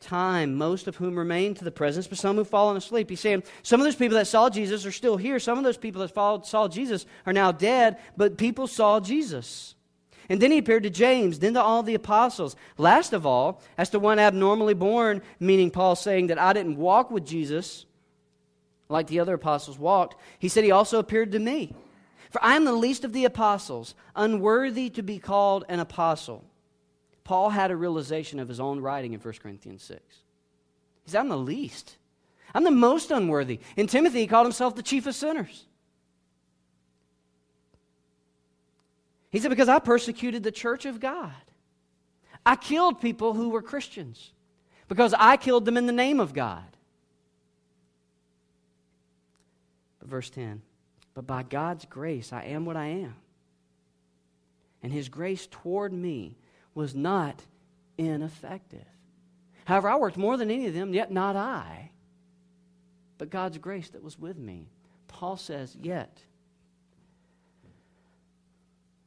time, 0.00 0.54
most 0.54 0.88
of 0.88 0.96
whom 0.96 1.18
remain 1.18 1.54
to 1.54 1.64
the 1.64 1.70
presence, 1.70 2.06
but 2.06 2.18
some 2.18 2.36
who've 2.36 2.48
fallen 2.48 2.76
asleep. 2.76 3.10
He's 3.10 3.20
saying 3.20 3.44
some 3.62 3.80
of 3.80 3.84
those 3.84 3.96
people 3.96 4.16
that 4.16 4.26
saw 4.26 4.50
Jesus 4.50 4.86
are 4.86 4.92
still 4.92 5.16
here. 5.16 5.38
Some 5.38 5.58
of 5.58 5.64
those 5.64 5.76
people 5.76 6.00
that 6.02 6.14
followed, 6.14 6.46
saw 6.46 6.68
Jesus 6.68 7.06
are 7.26 7.32
now 7.32 7.52
dead, 7.52 7.98
but 8.16 8.38
people 8.38 8.66
saw 8.66 9.00
Jesus. 9.00 9.74
And 10.28 10.40
then 10.40 10.52
he 10.52 10.58
appeared 10.58 10.84
to 10.84 10.90
James, 10.90 11.40
then 11.40 11.54
to 11.54 11.62
all 11.62 11.82
the 11.82 11.94
apostles. 11.94 12.54
Last 12.78 13.12
of 13.12 13.26
all, 13.26 13.60
as 13.76 13.90
to 13.90 13.98
one 13.98 14.18
abnormally 14.18 14.74
born, 14.74 15.22
meaning 15.40 15.70
Paul 15.70 15.96
saying 15.96 16.28
that 16.28 16.38
I 16.38 16.52
didn't 16.52 16.76
walk 16.76 17.10
with 17.10 17.26
Jesus 17.26 17.84
like 18.88 19.08
the 19.08 19.20
other 19.20 19.34
apostles 19.34 19.78
walked, 19.78 20.16
he 20.38 20.48
said 20.48 20.64
he 20.64 20.70
also 20.70 20.98
appeared 20.98 21.32
to 21.32 21.38
me. 21.38 21.74
For 22.30 22.42
I 22.44 22.54
am 22.54 22.64
the 22.64 22.72
least 22.72 23.04
of 23.04 23.12
the 23.12 23.24
apostles, 23.24 23.94
unworthy 24.14 24.88
to 24.90 25.02
be 25.02 25.18
called 25.18 25.64
an 25.68 25.80
apostle. 25.80 26.44
Paul 27.30 27.50
had 27.50 27.70
a 27.70 27.76
realization 27.76 28.40
of 28.40 28.48
his 28.48 28.58
own 28.58 28.80
writing 28.80 29.12
in 29.12 29.20
1 29.20 29.34
Corinthians 29.40 29.84
6. 29.84 30.02
He 31.04 31.10
said, 31.12 31.20
I'm 31.20 31.28
the 31.28 31.36
least. 31.36 31.96
I'm 32.52 32.64
the 32.64 32.72
most 32.72 33.12
unworthy. 33.12 33.60
In 33.76 33.86
Timothy, 33.86 34.18
he 34.18 34.26
called 34.26 34.46
himself 34.46 34.74
the 34.74 34.82
chief 34.82 35.06
of 35.06 35.14
sinners. 35.14 35.64
He 39.30 39.38
said, 39.38 39.50
Because 39.50 39.68
I 39.68 39.78
persecuted 39.78 40.42
the 40.42 40.50
church 40.50 40.86
of 40.86 40.98
God. 40.98 41.30
I 42.44 42.56
killed 42.56 43.00
people 43.00 43.32
who 43.32 43.50
were 43.50 43.62
Christians 43.62 44.32
because 44.88 45.14
I 45.16 45.36
killed 45.36 45.66
them 45.66 45.76
in 45.76 45.86
the 45.86 45.92
name 45.92 46.18
of 46.18 46.34
God. 46.34 46.76
But 50.00 50.08
verse 50.08 50.30
10 50.30 50.62
But 51.14 51.28
by 51.28 51.44
God's 51.44 51.84
grace, 51.84 52.32
I 52.32 52.42
am 52.46 52.64
what 52.64 52.76
I 52.76 52.86
am. 52.86 53.14
And 54.82 54.92
his 54.92 55.08
grace 55.08 55.46
toward 55.46 55.92
me 55.92 56.34
was 56.74 56.94
not 56.94 57.42
ineffective. 57.98 58.86
However, 59.64 59.88
I 59.88 59.96
worked 59.96 60.16
more 60.16 60.36
than 60.36 60.50
any 60.50 60.66
of 60.66 60.74
them, 60.74 60.94
yet 60.94 61.12
not 61.12 61.36
I, 61.36 61.90
but 63.18 63.30
God's 63.30 63.58
grace 63.58 63.90
that 63.90 64.02
was 64.02 64.18
with 64.18 64.38
me. 64.38 64.70
Paul 65.08 65.36
says, 65.36 65.76
Yet 65.80 66.24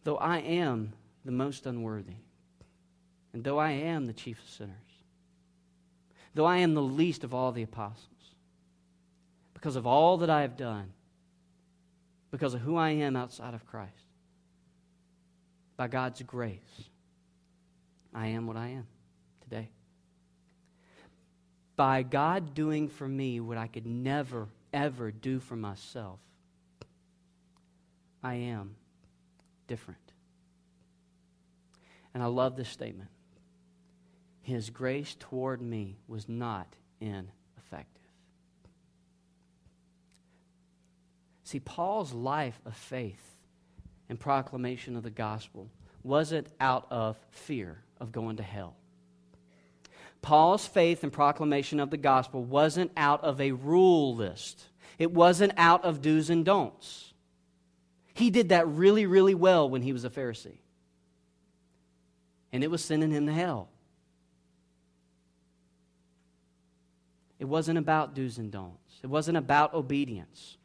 though 0.03 0.17
I 0.17 0.39
am 0.39 0.93
the 1.25 1.31
most 1.31 1.65
unworthy, 1.65 2.17
and 3.33 3.43
though 3.43 3.57
I 3.57 3.71
am 3.71 4.05
the 4.05 4.13
chief 4.13 4.39
of 4.39 4.49
sinners, 4.49 4.75
though 6.33 6.45
I 6.45 6.57
am 6.57 6.73
the 6.73 6.81
least 6.81 7.23
of 7.23 7.33
all 7.33 7.51
the 7.51 7.63
apostles, 7.63 8.07
because 9.53 9.75
of 9.75 9.87
all 9.87 10.17
that 10.17 10.29
I 10.29 10.41
have 10.41 10.57
done, 10.57 10.91
because 12.31 12.53
of 12.53 12.61
who 12.61 12.75
I 12.75 12.89
am 12.91 13.15
outside 13.15 13.53
of 13.53 13.65
Christ, 13.65 13.91
by 15.77 15.87
God's 15.87 16.21
grace, 16.23 16.89
I 18.13 18.27
am 18.27 18.47
what 18.47 18.57
I 18.57 18.69
am 18.69 18.87
today. 19.41 19.69
By 21.75 22.03
God 22.03 22.53
doing 22.53 22.87
for 22.87 23.07
me 23.07 23.39
what 23.39 23.57
I 23.57 23.67
could 23.67 23.87
never, 23.87 24.47
ever 24.71 25.11
do 25.11 25.39
for 25.39 25.55
myself, 25.55 26.19
I 28.21 28.35
am 28.35 28.75
different. 29.67 29.99
And 32.13 32.21
I 32.21 32.27
love 32.27 32.55
this 32.55 32.69
statement. 32.69 33.09
His 34.41 34.69
grace 34.69 35.15
toward 35.19 35.61
me 35.61 35.97
was 36.07 36.29
not 36.29 36.67
ineffective. 37.01 38.03
See, 41.43 41.59
Paul's 41.59 42.13
life 42.13 42.59
of 42.65 42.75
faith 42.75 43.23
and 44.09 44.19
proclamation 44.19 44.95
of 44.95 45.03
the 45.03 45.09
gospel 45.09 45.69
wasn't 46.03 46.47
out 46.59 46.85
of 46.91 47.17
fear 47.31 47.83
of 47.99 48.11
going 48.11 48.37
to 48.37 48.43
hell. 48.43 48.75
Paul's 50.21 50.65
faith 50.65 51.03
and 51.03 51.11
proclamation 51.11 51.79
of 51.79 51.89
the 51.89 51.97
gospel 51.97 52.43
wasn't 52.43 52.91
out 52.95 53.23
of 53.23 53.41
a 53.41 53.51
rule 53.51 54.15
list. 54.15 54.63
It 54.97 55.11
wasn't 55.11 55.53
out 55.57 55.83
of 55.83 56.01
do's 56.01 56.29
and 56.29 56.45
don'ts. 56.45 57.13
He 58.13 58.29
did 58.29 58.49
that 58.49 58.67
really, 58.67 59.05
really 59.05 59.35
well 59.35 59.69
when 59.69 59.81
he 59.81 59.91
was 59.91 60.05
a 60.05 60.09
Pharisee. 60.09 60.59
And 62.51 62.63
it 62.63 62.71
was 62.71 62.83
sending 62.83 63.11
him 63.11 63.25
to 63.25 63.33
hell. 63.33 63.69
It 67.39 67.45
wasn't 67.45 67.77
about 67.77 68.15
do's 68.15 68.37
and 68.37 68.51
don'ts, 68.51 68.99
it 69.03 69.07
wasn't 69.07 69.37
about 69.37 69.73
obedience. 69.73 70.57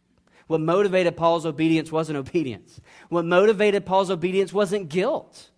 What 0.47 0.61
motivated 0.61 1.17
Paul's 1.17 1.45
obedience 1.45 1.93
wasn't 1.93 2.17
obedience. 2.17 2.81
What 3.11 3.27
motivated 3.27 3.85
Paul's 3.85 4.11
obedience 4.11 4.53
wasn't 4.53 4.88
guilt. 4.88 5.51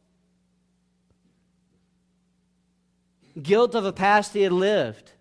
Guilt 3.41 3.75
of 3.75 3.85
a 3.85 3.93
past 3.93 4.33
he 4.33 4.43
had 4.43 4.53
lived. 4.53 5.13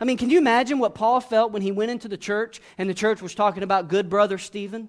I 0.00 0.04
mean, 0.04 0.18
can 0.18 0.30
you 0.30 0.38
imagine 0.38 0.78
what 0.78 0.94
Paul 0.94 1.20
felt 1.20 1.52
when 1.52 1.62
he 1.62 1.72
went 1.72 1.90
into 1.90 2.08
the 2.08 2.16
church 2.16 2.60
and 2.76 2.88
the 2.88 2.94
church 2.94 3.22
was 3.22 3.34
talking 3.34 3.62
about 3.62 3.88
good 3.88 4.10
brother 4.10 4.38
Stephen? 4.38 4.88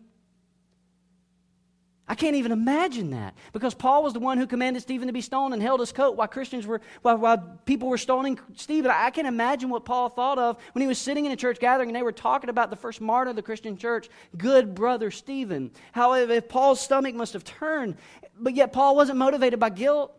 I 2.09 2.15
can't 2.15 2.37
even 2.37 2.53
imagine 2.53 3.11
that 3.11 3.35
because 3.51 3.73
Paul 3.73 4.01
was 4.01 4.13
the 4.13 4.19
one 4.19 4.37
who 4.37 4.47
commanded 4.47 4.81
Stephen 4.81 5.07
to 5.07 5.13
be 5.13 5.19
stoned 5.19 5.53
and 5.53 5.61
held 5.61 5.81
his 5.81 5.91
coat 5.91 6.15
while 6.15 6.27
Christians 6.27 6.65
were, 6.65 6.79
while, 7.01 7.17
while 7.17 7.59
people 7.65 7.89
were 7.89 7.97
stoning 7.97 8.39
Stephen. 8.55 8.89
I 8.89 9.09
can't 9.09 9.27
imagine 9.27 9.69
what 9.69 9.83
Paul 9.83 10.07
thought 10.07 10.39
of 10.39 10.57
when 10.71 10.81
he 10.81 10.87
was 10.87 10.97
sitting 10.97 11.25
in 11.25 11.33
a 11.33 11.35
church 11.35 11.59
gathering 11.59 11.89
and 11.89 11.95
they 11.95 12.03
were 12.03 12.13
talking 12.13 12.49
about 12.49 12.69
the 12.69 12.77
first 12.77 13.01
martyr 13.01 13.31
of 13.31 13.35
the 13.35 13.41
Christian 13.41 13.75
church, 13.75 14.07
good 14.37 14.73
brother 14.73 15.11
Stephen. 15.11 15.71
How 15.91 16.13
if 16.13 16.47
Paul's 16.47 16.79
stomach 16.79 17.13
must 17.13 17.33
have 17.33 17.43
turned, 17.43 17.97
but 18.39 18.55
yet 18.55 18.71
Paul 18.71 18.95
wasn't 18.95 19.17
motivated 19.17 19.59
by 19.59 19.69
guilt. 19.69 20.16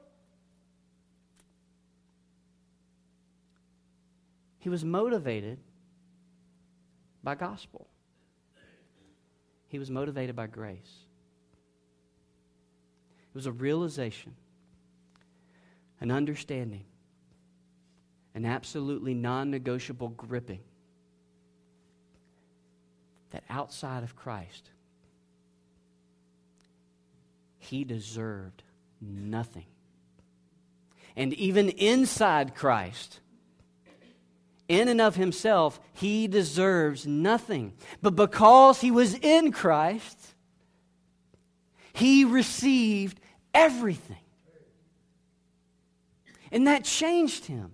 He 4.68 4.70
was 4.70 4.84
motivated 4.84 5.60
by 7.24 7.36
gospel. 7.36 7.88
He 9.68 9.78
was 9.78 9.90
motivated 9.90 10.36
by 10.36 10.46
grace. 10.46 11.06
It 13.30 13.34
was 13.34 13.46
a 13.46 13.52
realization, 13.52 14.34
an 16.02 16.10
understanding, 16.10 16.84
an 18.34 18.44
absolutely 18.44 19.14
non 19.14 19.50
negotiable 19.50 20.10
gripping 20.10 20.60
that 23.30 23.44
outside 23.48 24.02
of 24.02 24.14
Christ, 24.16 24.68
he 27.58 27.84
deserved 27.84 28.62
nothing. 29.00 29.64
And 31.16 31.32
even 31.32 31.70
inside 31.70 32.54
Christ, 32.54 33.20
in 34.68 34.88
and 34.88 35.00
of 35.00 35.16
himself, 35.16 35.80
he 35.94 36.28
deserves 36.28 37.06
nothing. 37.06 37.72
But 38.02 38.14
because 38.14 38.80
he 38.80 38.90
was 38.90 39.14
in 39.14 39.50
Christ, 39.50 40.34
he 41.92 42.24
received 42.24 43.18
everything. 43.54 44.16
And 46.52 46.66
that 46.66 46.84
changed 46.84 47.46
him. 47.46 47.72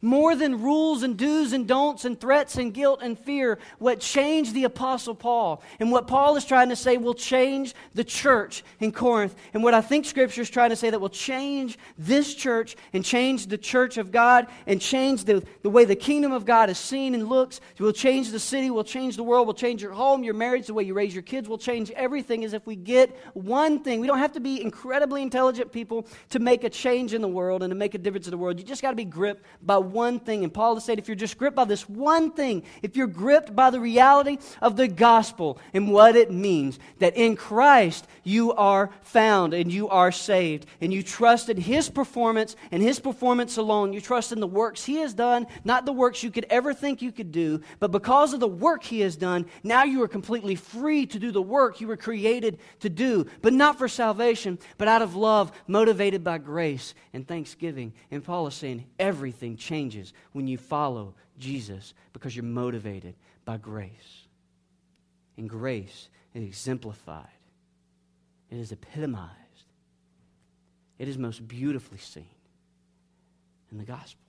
More 0.00 0.34
than 0.34 0.62
rules 0.62 1.02
and 1.02 1.16
do's 1.16 1.52
and 1.52 1.66
don'ts 1.66 2.04
and 2.04 2.20
threats 2.20 2.56
and 2.56 2.72
guilt 2.72 3.00
and 3.02 3.18
fear, 3.18 3.58
what 3.78 4.00
changed 4.00 4.54
the 4.54 4.64
Apostle 4.64 5.14
Paul 5.14 5.62
and 5.80 5.90
what 5.90 6.06
Paul 6.06 6.36
is 6.36 6.44
trying 6.44 6.68
to 6.68 6.76
say 6.76 6.96
will 6.96 7.14
change 7.14 7.74
the 7.94 8.04
church 8.04 8.62
in 8.80 8.92
Corinth. 8.92 9.34
And 9.54 9.62
what 9.62 9.74
I 9.74 9.80
think 9.80 10.04
Scripture 10.04 10.42
is 10.42 10.50
trying 10.50 10.70
to 10.70 10.76
say 10.76 10.90
that 10.90 11.00
will 11.00 11.08
change 11.08 11.78
this 11.96 12.34
church 12.34 12.76
and 12.92 13.04
change 13.04 13.46
the 13.46 13.58
church 13.58 13.98
of 13.98 14.10
God 14.12 14.46
and 14.66 14.80
change 14.80 15.24
the, 15.24 15.44
the 15.62 15.70
way 15.70 15.84
the 15.84 15.96
kingdom 15.96 16.32
of 16.32 16.44
God 16.44 16.70
is 16.70 16.78
seen 16.78 17.14
and 17.14 17.28
looks. 17.28 17.60
It 17.76 17.82
will 17.82 17.92
change 17.92 18.30
the 18.30 18.38
city, 18.38 18.70
will 18.70 18.84
change 18.84 19.16
the 19.16 19.22
world, 19.22 19.46
will 19.46 19.54
change 19.54 19.82
your 19.82 19.92
home, 19.92 20.22
your 20.22 20.34
marriage, 20.34 20.66
the 20.66 20.74
way 20.74 20.84
you 20.84 20.94
raise 20.94 21.14
your 21.14 21.22
kids, 21.22 21.48
will 21.48 21.58
change 21.58 21.90
everything. 21.92 22.42
Is 22.42 22.52
if 22.52 22.66
we 22.66 22.76
get 22.76 23.16
one 23.34 23.82
thing. 23.82 24.00
We 24.00 24.06
don't 24.06 24.18
have 24.18 24.32
to 24.32 24.40
be 24.40 24.62
incredibly 24.62 25.22
intelligent 25.22 25.72
people 25.72 26.06
to 26.30 26.38
make 26.38 26.64
a 26.64 26.70
change 26.70 27.14
in 27.14 27.22
the 27.22 27.28
world 27.28 27.62
and 27.62 27.70
to 27.70 27.74
make 27.74 27.94
a 27.94 27.98
difference 27.98 28.26
in 28.26 28.30
the 28.30 28.38
world. 28.38 28.58
You 28.58 28.64
just 28.64 28.82
got 28.82 28.90
to 28.90 28.96
be 28.96 29.04
gripped 29.04 29.44
by 29.62 29.78
one 29.92 30.20
thing. 30.20 30.44
And 30.44 30.52
Paul 30.52 30.74
has 30.74 30.84
said, 30.84 30.98
if 30.98 31.08
you're 31.08 31.14
just 31.14 31.38
gripped 31.38 31.56
by 31.56 31.64
this 31.64 31.88
one 31.88 32.30
thing, 32.30 32.62
if 32.82 32.96
you're 32.96 33.06
gripped 33.06 33.54
by 33.54 33.70
the 33.70 33.80
reality 33.80 34.38
of 34.60 34.76
the 34.76 34.88
gospel 34.88 35.58
and 35.72 35.90
what 35.92 36.16
it 36.16 36.30
means, 36.30 36.78
that 36.98 37.16
in 37.16 37.36
Christ 37.36 38.06
you 38.24 38.52
are 38.52 38.90
found 39.02 39.54
and 39.54 39.72
you 39.72 39.88
are 39.88 40.12
saved, 40.12 40.66
and 40.80 40.92
you 40.92 41.02
trust 41.02 41.48
in 41.48 41.56
his 41.56 41.88
performance 41.88 42.56
and 42.70 42.82
his 42.82 43.00
performance 43.00 43.56
alone, 43.56 43.92
you 43.92 44.00
trust 44.00 44.32
in 44.32 44.40
the 44.40 44.46
works 44.46 44.84
he 44.84 44.96
has 44.96 45.14
done, 45.14 45.46
not 45.64 45.86
the 45.86 45.92
works 45.92 46.22
you 46.22 46.30
could 46.30 46.46
ever 46.50 46.74
think 46.74 47.00
you 47.00 47.12
could 47.12 47.32
do, 47.32 47.60
but 47.78 47.90
because 47.90 48.32
of 48.32 48.40
the 48.40 48.48
work 48.48 48.82
he 48.82 49.00
has 49.00 49.16
done, 49.16 49.46
now 49.62 49.84
you 49.84 50.02
are 50.02 50.08
completely 50.08 50.54
free 50.54 51.06
to 51.06 51.18
do 51.18 51.30
the 51.30 51.40
work 51.40 51.80
you 51.80 51.86
were 51.86 51.96
created 51.96 52.58
to 52.80 52.88
do, 52.88 53.26
but 53.42 53.52
not 53.52 53.78
for 53.78 53.88
salvation, 53.88 54.58
but 54.76 54.88
out 54.88 55.02
of 55.02 55.14
love, 55.14 55.52
motivated 55.66 56.22
by 56.22 56.38
grace 56.38 56.94
and 57.12 57.26
thanksgiving. 57.26 57.92
And 58.10 58.22
Paul 58.22 58.46
is 58.46 58.54
saying 58.54 58.84
everything 58.98 59.56
changes 59.56 59.77
changes 59.78 60.12
when 60.32 60.48
you 60.48 60.58
follow 60.58 61.14
Jesus 61.38 61.94
because 62.12 62.34
you're 62.34 62.44
motivated 62.44 63.14
by 63.44 63.56
grace. 63.56 64.26
And 65.36 65.48
grace 65.48 66.08
is 66.34 66.42
exemplified, 66.42 67.26
it 68.50 68.58
is 68.58 68.72
epitomized, 68.72 69.32
it 70.98 71.08
is 71.08 71.16
most 71.16 71.46
beautifully 71.46 71.98
seen 71.98 72.26
in 73.70 73.78
the 73.78 73.84
gospel. 73.84 74.24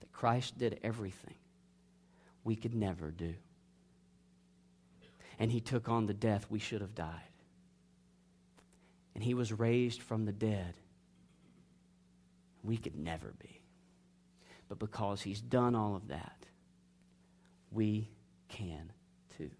That 0.00 0.12
Christ 0.12 0.58
did 0.58 0.80
everything 0.82 1.34
we 2.42 2.56
could 2.56 2.74
never 2.74 3.10
do. 3.10 3.34
And 5.38 5.50
he 5.52 5.60
took 5.60 5.88
on 5.88 6.06
the 6.06 6.14
death 6.14 6.46
we 6.50 6.58
should 6.58 6.80
have 6.80 6.94
died. 6.94 7.30
and 9.14 9.22
he 9.22 9.34
was 9.34 9.52
raised 9.52 10.02
from 10.02 10.24
the 10.24 10.32
dead. 10.32 10.74
We 12.64 12.78
could 12.78 12.96
never 12.96 13.34
be. 13.38 13.60
But 14.68 14.78
because 14.78 15.20
he's 15.20 15.40
done 15.40 15.74
all 15.74 15.94
of 15.94 16.08
that, 16.08 16.46
we 17.70 18.08
can 18.48 18.90
too. 19.36 19.50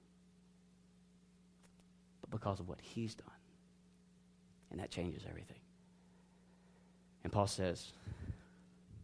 But 2.22 2.30
because 2.30 2.58
of 2.58 2.68
what 2.68 2.80
he's 2.80 3.14
done. 3.14 3.28
And 4.70 4.80
that 4.80 4.90
changes 4.90 5.22
everything. 5.28 5.60
And 7.22 7.32
Paul 7.32 7.46
says 7.46 7.92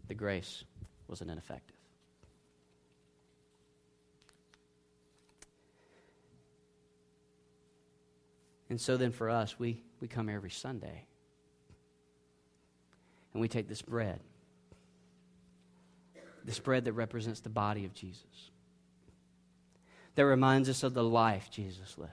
the 0.08 0.14
grace 0.14 0.64
wasn't 1.06 1.30
ineffective. 1.30 1.76
And 8.70 8.80
so 8.80 8.96
then 8.96 9.10
for 9.10 9.28
us, 9.28 9.58
we, 9.58 9.82
we 10.00 10.08
come 10.08 10.28
every 10.28 10.50
Sunday 10.50 11.06
and 13.32 13.40
we 13.40 13.48
take 13.48 13.68
this 13.68 13.82
bread, 13.82 14.20
this 16.44 16.58
bread 16.58 16.84
that 16.86 16.92
represents 16.92 17.40
the 17.40 17.48
body 17.48 17.84
of 17.84 17.94
Jesus, 17.94 18.50
that 20.14 20.26
reminds 20.26 20.68
us 20.68 20.82
of 20.82 20.94
the 20.94 21.04
life 21.04 21.50
Jesus 21.50 21.96
lived. 21.96 22.12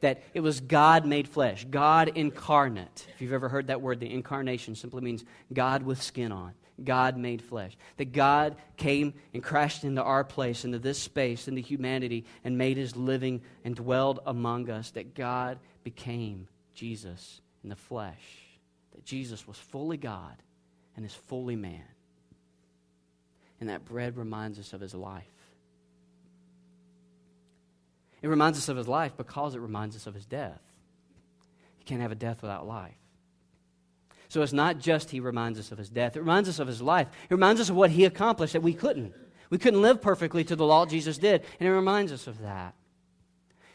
That 0.00 0.22
it 0.34 0.40
was 0.40 0.60
God 0.60 1.06
made 1.06 1.28
flesh, 1.28 1.64
God 1.70 2.08
incarnate. 2.16 3.06
If 3.14 3.20
you've 3.22 3.32
ever 3.32 3.48
heard 3.48 3.68
that 3.68 3.80
word, 3.80 4.00
the 4.00 4.12
incarnation 4.12 4.74
simply 4.74 5.00
means 5.00 5.24
God 5.52 5.84
with 5.84 6.02
skin 6.02 6.32
on. 6.32 6.54
God 6.82 7.16
made 7.16 7.42
flesh. 7.42 7.76
That 7.98 8.12
God 8.12 8.56
came 8.76 9.14
and 9.32 9.42
crashed 9.42 9.84
into 9.84 10.02
our 10.02 10.24
place, 10.24 10.64
into 10.64 10.78
this 10.80 10.98
space, 10.98 11.46
into 11.46 11.60
humanity, 11.60 12.24
and 12.42 12.58
made 12.58 12.76
his 12.76 12.96
living 12.96 13.42
and 13.64 13.76
dwelled 13.76 14.20
among 14.26 14.70
us. 14.70 14.90
That 14.90 15.14
God 15.14 15.58
became 15.84 16.48
Jesus 16.74 17.40
in 17.62 17.68
the 17.68 17.76
flesh. 17.76 18.51
That 18.94 19.04
Jesus 19.04 19.46
was 19.46 19.56
fully 19.56 19.96
God 19.96 20.36
and 20.96 21.04
is 21.04 21.14
fully 21.14 21.56
man. 21.56 21.82
And 23.60 23.68
that 23.68 23.84
bread 23.84 24.16
reminds 24.16 24.58
us 24.58 24.72
of 24.72 24.80
his 24.80 24.94
life. 24.94 25.24
It 28.22 28.28
reminds 28.28 28.58
us 28.58 28.68
of 28.68 28.76
his 28.76 28.88
life 28.88 29.16
because 29.16 29.54
it 29.54 29.60
reminds 29.60 29.96
us 29.96 30.06
of 30.06 30.14
his 30.14 30.26
death. 30.26 30.60
You 31.78 31.84
can't 31.84 32.00
have 32.00 32.12
a 32.12 32.16
death 32.16 32.42
without 32.42 32.66
life. 32.66 32.94
So 34.28 34.42
it's 34.42 34.52
not 34.52 34.78
just 34.78 35.10
he 35.10 35.20
reminds 35.20 35.58
us 35.58 35.72
of 35.72 35.78
his 35.78 35.90
death, 35.90 36.16
it 36.16 36.20
reminds 36.20 36.48
us 36.48 36.58
of 36.58 36.66
his 36.66 36.80
life. 36.80 37.08
It 37.28 37.34
reminds 37.34 37.60
us 37.60 37.68
of 37.68 37.76
what 37.76 37.90
he 37.90 38.04
accomplished 38.04 38.54
that 38.54 38.62
we 38.62 38.72
couldn't. 38.72 39.12
We 39.50 39.58
couldn't 39.58 39.82
live 39.82 40.00
perfectly 40.00 40.44
to 40.44 40.56
the 40.56 40.64
law 40.64 40.86
Jesus 40.86 41.18
did. 41.18 41.44
And 41.60 41.68
it 41.68 41.72
reminds 41.72 42.12
us 42.12 42.26
of 42.26 42.40
that. 42.40 42.74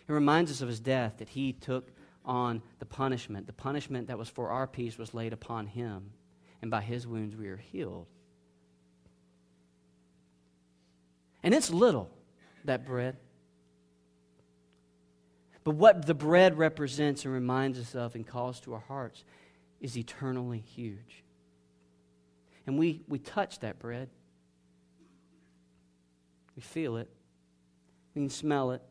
It 0.08 0.12
reminds 0.12 0.50
us 0.50 0.62
of 0.62 0.68
his 0.68 0.80
death 0.80 1.18
that 1.20 1.30
he 1.30 1.54
took 1.54 1.92
on 2.28 2.62
the 2.80 2.86
punishment. 2.86 3.48
The 3.48 3.54
punishment 3.54 4.08
that 4.08 4.18
was 4.18 4.30
for 4.30 4.50
our 4.50 4.68
peace 4.68 4.98
was 4.98 5.14
laid 5.14 5.34
upon 5.34 5.66
him. 5.66 6.12
And 6.62 6.70
by 6.70 6.82
his 6.82 7.08
wounds 7.08 7.36
we 7.36 7.48
are 7.48 7.58
healed. 7.58 8.08
And 11.42 11.54
it's 11.54 11.72
little, 11.72 12.12
that 12.66 12.86
bread. 12.86 13.16
But 15.64 15.76
what 15.76 16.06
the 16.06 16.14
bread 16.14 16.58
represents 16.58 17.26
and 17.26 17.34
reminds 17.34 17.80
us 17.80 17.96
of 17.96 18.16
and 18.16 18.26
calls 18.26 18.60
to 18.62 18.74
our 18.74 18.84
hearts 18.88 19.24
is 19.80 19.98
eternally 19.98 20.60
huge. 20.60 21.24
And 22.66 22.78
we, 22.78 23.02
we 23.08 23.20
touch 23.20 23.60
that 23.60 23.80
bread. 23.80 24.10
We 26.56 26.62
feel 26.62 26.98
it. 26.98 27.10
We 28.14 28.22
can 28.22 28.30
smell 28.30 28.72
it. 28.72 28.82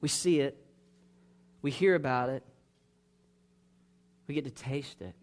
We 0.00 0.08
see 0.08 0.40
it. 0.40 0.64
We 1.62 1.70
hear 1.70 1.94
about 1.94 2.28
it. 2.28 2.42
We 4.26 4.34
get 4.34 4.44
to 4.44 4.50
taste 4.50 5.00
it. 5.00 5.14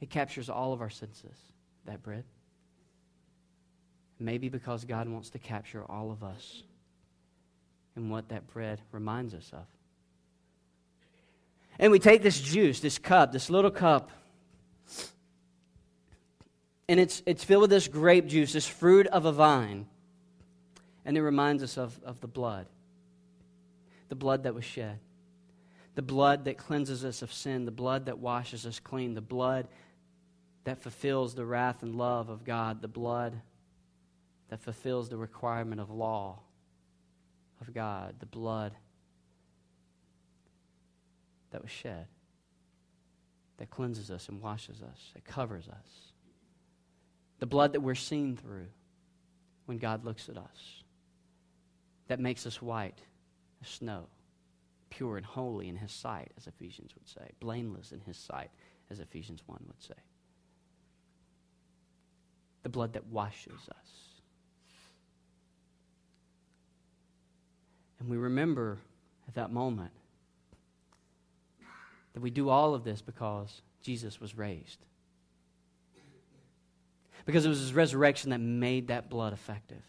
It 0.00 0.10
captures 0.10 0.48
all 0.48 0.72
of 0.72 0.80
our 0.80 0.90
senses, 0.90 1.36
that 1.86 2.02
bread. 2.02 2.24
Maybe 4.18 4.48
because 4.48 4.84
God 4.84 5.08
wants 5.08 5.30
to 5.30 5.38
capture 5.38 5.84
all 5.88 6.10
of 6.10 6.22
us 6.22 6.62
and 7.96 8.10
what 8.10 8.28
that 8.28 8.46
bread 8.46 8.80
reminds 8.92 9.34
us 9.34 9.50
of. 9.52 9.66
And 11.78 11.90
we 11.90 11.98
take 11.98 12.22
this 12.22 12.40
juice, 12.40 12.80
this 12.80 12.98
cup, 12.98 13.32
this 13.32 13.50
little 13.50 13.70
cup, 13.70 14.10
and 16.88 17.00
it's, 17.00 17.22
it's 17.26 17.42
filled 17.42 17.62
with 17.62 17.70
this 17.70 17.88
grape 17.88 18.26
juice, 18.26 18.52
this 18.52 18.66
fruit 18.66 19.06
of 19.08 19.24
a 19.24 19.32
vine. 19.32 19.86
And 21.04 21.16
it 21.16 21.22
reminds 21.22 21.62
us 21.62 21.78
of, 21.78 21.98
of 22.04 22.20
the 22.20 22.26
blood, 22.26 22.66
the 24.08 24.14
blood 24.14 24.44
that 24.44 24.54
was 24.54 24.64
shed, 24.64 24.98
the 25.94 26.02
blood 26.02 26.44
that 26.44 26.58
cleanses 26.58 27.04
us 27.04 27.22
of 27.22 27.32
sin, 27.32 27.64
the 27.64 27.70
blood 27.70 28.06
that 28.06 28.18
washes 28.18 28.66
us 28.66 28.80
clean, 28.80 29.14
the 29.14 29.20
blood 29.20 29.68
that 30.64 30.78
fulfills 30.78 31.34
the 31.34 31.44
wrath 31.44 31.82
and 31.82 31.94
love 31.94 32.28
of 32.28 32.44
God, 32.44 32.82
the 32.82 32.88
blood 32.88 33.40
that 34.48 34.60
fulfills 34.60 35.08
the 35.08 35.16
requirement 35.16 35.80
of 35.80 35.90
law 35.90 36.40
of 37.60 37.72
God, 37.72 38.16
the 38.18 38.26
blood 38.26 38.72
that 41.50 41.62
was 41.62 41.70
shed, 41.70 42.06
that 43.58 43.70
cleanses 43.70 44.10
us 44.10 44.28
and 44.28 44.40
washes 44.40 44.82
us, 44.82 45.10
that 45.14 45.24
covers 45.24 45.68
us. 45.68 46.12
The 47.38 47.46
blood 47.46 47.74
that 47.74 47.80
we're 47.80 47.94
seen 47.94 48.36
through 48.36 48.66
when 49.66 49.78
God 49.78 50.04
looks 50.04 50.28
at 50.28 50.36
us, 50.36 50.82
that 52.08 52.20
makes 52.20 52.46
us 52.46 52.60
white 52.60 53.00
snow, 53.64 54.06
pure 54.90 55.16
and 55.16 55.26
holy 55.26 55.68
in 55.68 55.76
His 55.76 55.92
sight, 55.92 56.32
as 56.36 56.46
Ephesians 56.46 56.92
would 56.94 57.08
say, 57.08 57.32
blameless 57.40 57.92
in 57.92 58.00
His 58.00 58.16
sight, 58.16 58.50
as 58.90 59.00
Ephesians 59.00 59.42
1 59.46 59.64
would 59.66 59.82
say. 59.82 59.94
The 62.62 62.68
blood 62.68 62.94
that 62.94 63.06
washes 63.06 63.68
us. 63.70 64.04
And 67.98 68.08
we 68.08 68.16
remember 68.16 68.78
at 69.28 69.34
that 69.34 69.50
moment 69.50 69.92
that 72.12 72.20
we 72.20 72.30
do 72.30 72.48
all 72.48 72.74
of 72.74 72.84
this 72.84 73.02
because 73.02 73.62
Jesus 73.82 74.20
was 74.20 74.36
raised. 74.36 74.84
Because 77.26 77.46
it 77.46 77.48
was 77.48 77.60
his 77.60 77.72
resurrection 77.72 78.30
that 78.30 78.38
made 78.40 78.88
that 78.88 79.08
blood 79.08 79.32
effective. 79.32 79.82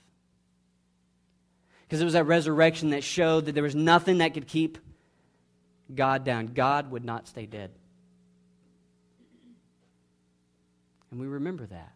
Because 1.87 2.01
it 2.01 2.03
was 2.03 2.13
that 2.13 2.25
resurrection 2.25 2.91
that 2.91 3.03
showed 3.03 3.45
that 3.45 3.51
there 3.53 3.63
was 3.63 3.75
nothing 3.75 4.19
that 4.19 4.33
could 4.33 4.47
keep 4.47 4.77
God 5.93 6.23
down. 6.23 6.47
God 6.47 6.91
would 6.91 7.05
not 7.05 7.27
stay 7.27 7.45
dead. 7.45 7.71
And 11.11 11.19
we 11.19 11.27
remember 11.27 11.65
that. 11.67 11.93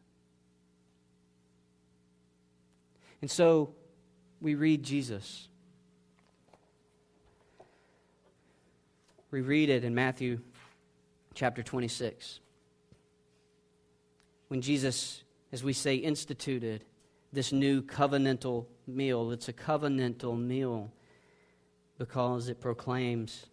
And 3.21 3.29
so 3.29 3.73
we 4.39 4.55
read 4.55 4.83
Jesus 4.83 5.49
We 9.31 9.41
read 9.41 9.69
it 9.69 9.83
in 9.83 9.93
Matthew 9.93 10.39
chapter 11.35 11.61
26. 11.61 12.39
When 14.47 14.61
Jesus, 14.61 15.23
as 15.51 15.63
we 15.63 15.73
say, 15.73 15.95
instituted 15.95 16.83
this 17.31 17.51
new 17.51 17.81
covenantal 17.81 18.65
meal, 18.87 19.31
it's 19.31 19.47
a 19.47 19.53
covenantal 19.53 20.39
meal 20.39 20.91
because 21.97 22.49
it 22.49 22.59
proclaims 22.59 23.45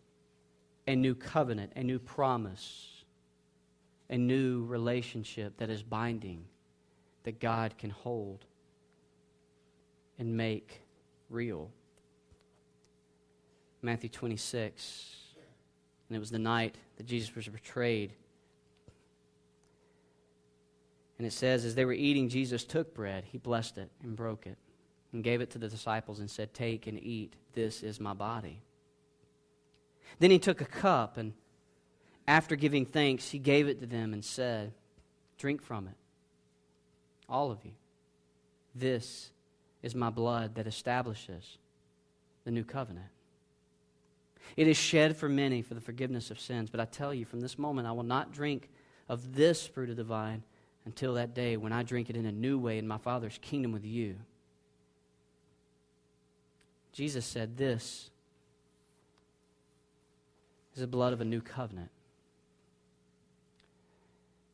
a 0.86 0.94
new 0.94 1.14
covenant, 1.14 1.72
a 1.76 1.82
new 1.82 1.98
promise, 1.98 3.04
a 4.08 4.16
new 4.16 4.64
relationship 4.64 5.56
that 5.58 5.68
is 5.68 5.82
binding, 5.82 6.44
that 7.24 7.40
God 7.40 7.76
can 7.76 7.90
hold 7.90 8.44
and 10.18 10.36
make 10.36 10.80
real. 11.28 11.70
Matthew 13.82 14.08
26 14.08 15.16
and 16.08 16.16
it 16.16 16.20
was 16.20 16.30
the 16.30 16.38
night 16.38 16.76
that 16.96 17.06
Jesus 17.06 17.34
was 17.34 17.48
betrayed. 17.48 18.12
And 21.18 21.26
it 21.26 21.32
says, 21.32 21.64
as 21.64 21.74
they 21.74 21.84
were 21.84 21.92
eating, 21.92 22.28
Jesus 22.28 22.64
took 22.64 22.94
bread, 22.94 23.24
he 23.30 23.38
blessed 23.38 23.78
it 23.78 23.90
and 24.02 24.14
broke 24.14 24.46
it, 24.46 24.58
and 25.12 25.24
gave 25.24 25.40
it 25.40 25.50
to 25.50 25.58
the 25.58 25.68
disciples 25.68 26.20
and 26.20 26.30
said, 26.30 26.52
Take 26.52 26.86
and 26.86 27.02
eat, 27.02 27.34
this 27.54 27.82
is 27.82 28.00
my 28.00 28.12
body. 28.12 28.60
Then 30.18 30.30
he 30.30 30.38
took 30.38 30.60
a 30.60 30.66
cup, 30.66 31.16
and 31.16 31.32
after 32.28 32.54
giving 32.54 32.84
thanks, 32.84 33.30
he 33.30 33.38
gave 33.38 33.66
it 33.66 33.80
to 33.80 33.86
them 33.86 34.12
and 34.12 34.24
said, 34.24 34.72
Drink 35.38 35.62
from 35.62 35.88
it, 35.88 35.96
all 37.28 37.50
of 37.50 37.64
you. 37.64 37.72
This 38.74 39.30
is 39.82 39.94
my 39.94 40.10
blood 40.10 40.54
that 40.56 40.66
establishes 40.66 41.58
the 42.44 42.50
new 42.50 42.64
covenant. 42.64 43.06
It 44.56 44.68
is 44.68 44.76
shed 44.76 45.16
for 45.16 45.28
many 45.28 45.62
for 45.62 45.74
the 45.74 45.80
forgiveness 45.80 46.30
of 46.30 46.38
sins. 46.38 46.70
But 46.70 46.80
I 46.80 46.84
tell 46.84 47.12
you, 47.12 47.24
from 47.24 47.40
this 47.40 47.58
moment, 47.58 47.88
I 47.88 47.92
will 47.92 48.02
not 48.02 48.32
drink 48.32 48.70
of 49.08 49.34
this 49.34 49.66
fruit 49.66 49.90
of 49.90 49.96
the 49.96 50.04
vine 50.04 50.42
until 50.86 51.14
that 51.14 51.34
day 51.34 51.56
when 51.56 51.72
I 51.72 51.82
drink 51.82 52.08
it 52.08 52.16
in 52.16 52.24
a 52.24 52.32
new 52.32 52.58
way 52.58 52.78
in 52.78 52.88
my 52.88 52.96
Father's 52.96 53.38
kingdom 53.42 53.72
with 53.72 53.84
you. 53.84 54.16
Jesus 56.92 57.26
said, 57.26 57.58
This 57.58 58.08
is 60.74 60.80
the 60.80 60.86
blood 60.86 61.12
of 61.12 61.20
a 61.20 61.24
new 61.24 61.42
covenant. 61.42 61.90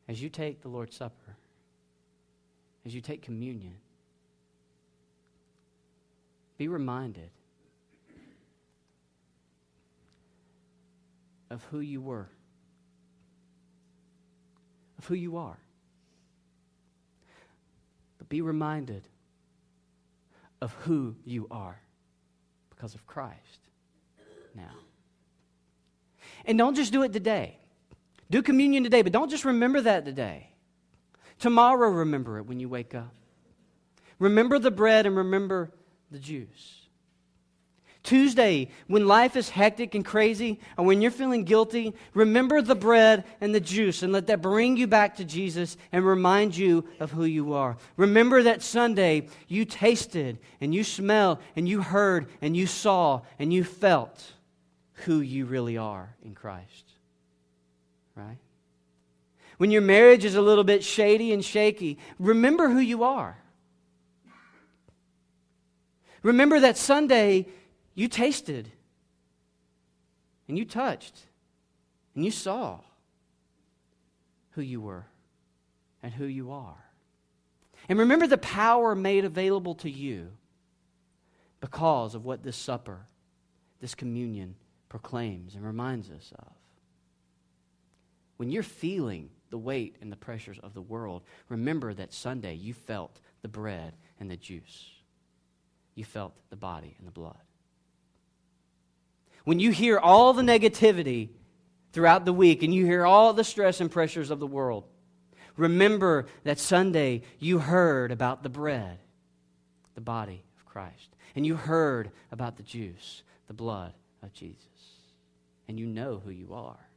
As 0.08 0.20
you 0.20 0.28
take 0.28 0.62
the 0.62 0.68
Lord's 0.68 0.96
Supper, 0.96 1.36
as 2.84 2.94
you 2.94 3.00
take 3.00 3.22
communion, 3.22 3.74
be 6.58 6.66
reminded 6.66 7.30
of 11.50 11.62
who 11.70 11.80
you 11.80 12.00
were, 12.00 12.28
of 14.98 15.04
who 15.06 15.14
you 15.14 15.36
are. 15.36 15.58
Be 18.32 18.40
reminded 18.40 19.06
of 20.62 20.72
who 20.86 21.16
you 21.22 21.46
are 21.50 21.78
because 22.70 22.94
of 22.94 23.06
Christ 23.06 23.58
now. 24.54 24.70
And 26.46 26.56
don't 26.56 26.74
just 26.74 26.94
do 26.94 27.02
it 27.02 27.12
today. 27.12 27.58
Do 28.30 28.40
communion 28.40 28.84
today, 28.84 29.02
but 29.02 29.12
don't 29.12 29.28
just 29.28 29.44
remember 29.44 29.82
that 29.82 30.06
today. 30.06 30.48
Tomorrow, 31.40 31.90
remember 31.90 32.38
it 32.38 32.46
when 32.46 32.58
you 32.58 32.70
wake 32.70 32.94
up. 32.94 33.12
Remember 34.18 34.58
the 34.58 34.70
bread 34.70 35.04
and 35.04 35.14
remember 35.14 35.70
the 36.10 36.18
juice. 36.18 36.81
Tuesday, 38.02 38.68
when 38.88 39.06
life 39.06 39.36
is 39.36 39.48
hectic 39.48 39.94
and 39.94 40.04
crazy, 40.04 40.58
or 40.76 40.84
when 40.84 41.00
you're 41.00 41.12
feeling 41.12 41.44
guilty, 41.44 41.94
remember 42.14 42.60
the 42.60 42.74
bread 42.74 43.24
and 43.40 43.54
the 43.54 43.60
juice 43.60 44.02
and 44.02 44.12
let 44.12 44.26
that 44.26 44.42
bring 44.42 44.76
you 44.76 44.88
back 44.88 45.16
to 45.16 45.24
Jesus 45.24 45.76
and 45.92 46.04
remind 46.04 46.56
you 46.56 46.84
of 46.98 47.12
who 47.12 47.24
you 47.24 47.52
are. 47.52 47.76
Remember 47.96 48.42
that 48.42 48.60
Sunday 48.60 49.28
you 49.46 49.64
tasted 49.64 50.38
and 50.60 50.74
you 50.74 50.82
smelled 50.82 51.38
and 51.54 51.68
you 51.68 51.80
heard 51.80 52.26
and 52.40 52.56
you 52.56 52.66
saw 52.66 53.20
and 53.38 53.52
you 53.52 53.62
felt 53.62 54.32
who 55.04 55.20
you 55.20 55.46
really 55.46 55.76
are 55.76 56.16
in 56.24 56.34
Christ. 56.34 56.84
Right? 58.16 58.38
When 59.58 59.70
your 59.70 59.82
marriage 59.82 60.24
is 60.24 60.34
a 60.34 60.42
little 60.42 60.64
bit 60.64 60.82
shady 60.82 61.32
and 61.32 61.44
shaky, 61.44 61.98
remember 62.18 62.68
who 62.68 62.80
you 62.80 63.04
are. 63.04 63.38
Remember 66.24 66.58
that 66.60 66.76
Sunday 66.76 67.46
you 67.94 68.08
tasted 68.08 68.70
and 70.48 70.58
you 70.58 70.64
touched 70.64 71.26
and 72.14 72.24
you 72.24 72.30
saw 72.30 72.80
who 74.52 74.62
you 74.62 74.80
were 74.80 75.06
and 76.02 76.12
who 76.12 76.24
you 76.24 76.50
are. 76.50 76.84
And 77.88 77.98
remember 77.98 78.26
the 78.26 78.38
power 78.38 78.94
made 78.94 79.24
available 79.24 79.74
to 79.76 79.90
you 79.90 80.28
because 81.60 82.14
of 82.14 82.24
what 82.24 82.42
this 82.42 82.56
supper, 82.56 83.06
this 83.80 83.94
communion, 83.94 84.56
proclaims 84.88 85.54
and 85.54 85.64
reminds 85.64 86.10
us 86.10 86.32
of. 86.38 86.52
When 88.36 88.50
you're 88.50 88.62
feeling 88.62 89.30
the 89.50 89.58
weight 89.58 89.96
and 90.00 90.10
the 90.10 90.16
pressures 90.16 90.58
of 90.58 90.74
the 90.74 90.82
world, 90.82 91.22
remember 91.48 91.94
that 91.94 92.12
Sunday 92.12 92.54
you 92.54 92.74
felt 92.74 93.20
the 93.42 93.48
bread 93.48 93.94
and 94.18 94.30
the 94.30 94.36
juice. 94.36 94.90
You 95.94 96.04
felt 96.04 96.34
the 96.50 96.56
body 96.56 96.94
and 96.98 97.06
the 97.06 97.12
blood. 97.12 97.38
When 99.44 99.58
you 99.58 99.70
hear 99.70 99.98
all 99.98 100.32
the 100.32 100.42
negativity 100.42 101.30
throughout 101.92 102.24
the 102.24 102.32
week 102.32 102.62
and 102.62 102.74
you 102.74 102.86
hear 102.86 103.04
all 103.04 103.32
the 103.32 103.44
stress 103.44 103.80
and 103.80 103.90
pressures 103.90 104.30
of 104.30 104.40
the 104.40 104.46
world, 104.46 104.84
remember 105.56 106.26
that 106.44 106.58
Sunday 106.58 107.22
you 107.38 107.58
heard 107.58 108.12
about 108.12 108.42
the 108.42 108.48
bread, 108.48 108.98
the 109.94 110.00
body 110.00 110.44
of 110.58 110.66
Christ, 110.66 111.16
and 111.34 111.46
you 111.46 111.56
heard 111.56 112.10
about 112.30 112.56
the 112.56 112.62
juice, 112.62 113.22
the 113.48 113.54
blood 113.54 113.92
of 114.22 114.32
Jesus, 114.32 114.58
and 115.68 115.78
you 115.78 115.86
know 115.86 116.20
who 116.24 116.30
you 116.30 116.54
are. 116.54 116.88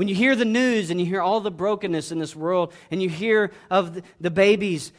When 0.00 0.08
you 0.08 0.14
hear 0.14 0.34
the 0.34 0.46
news 0.46 0.88
and 0.88 0.98
you 0.98 1.04
hear 1.04 1.20
all 1.20 1.40
the 1.40 1.50
brokenness 1.50 2.10
in 2.10 2.18
this 2.18 2.34
world, 2.34 2.72
and 2.90 3.02
you 3.02 3.10
hear 3.10 3.52
of 3.70 4.00
the 4.18 4.30
babies 4.30 4.94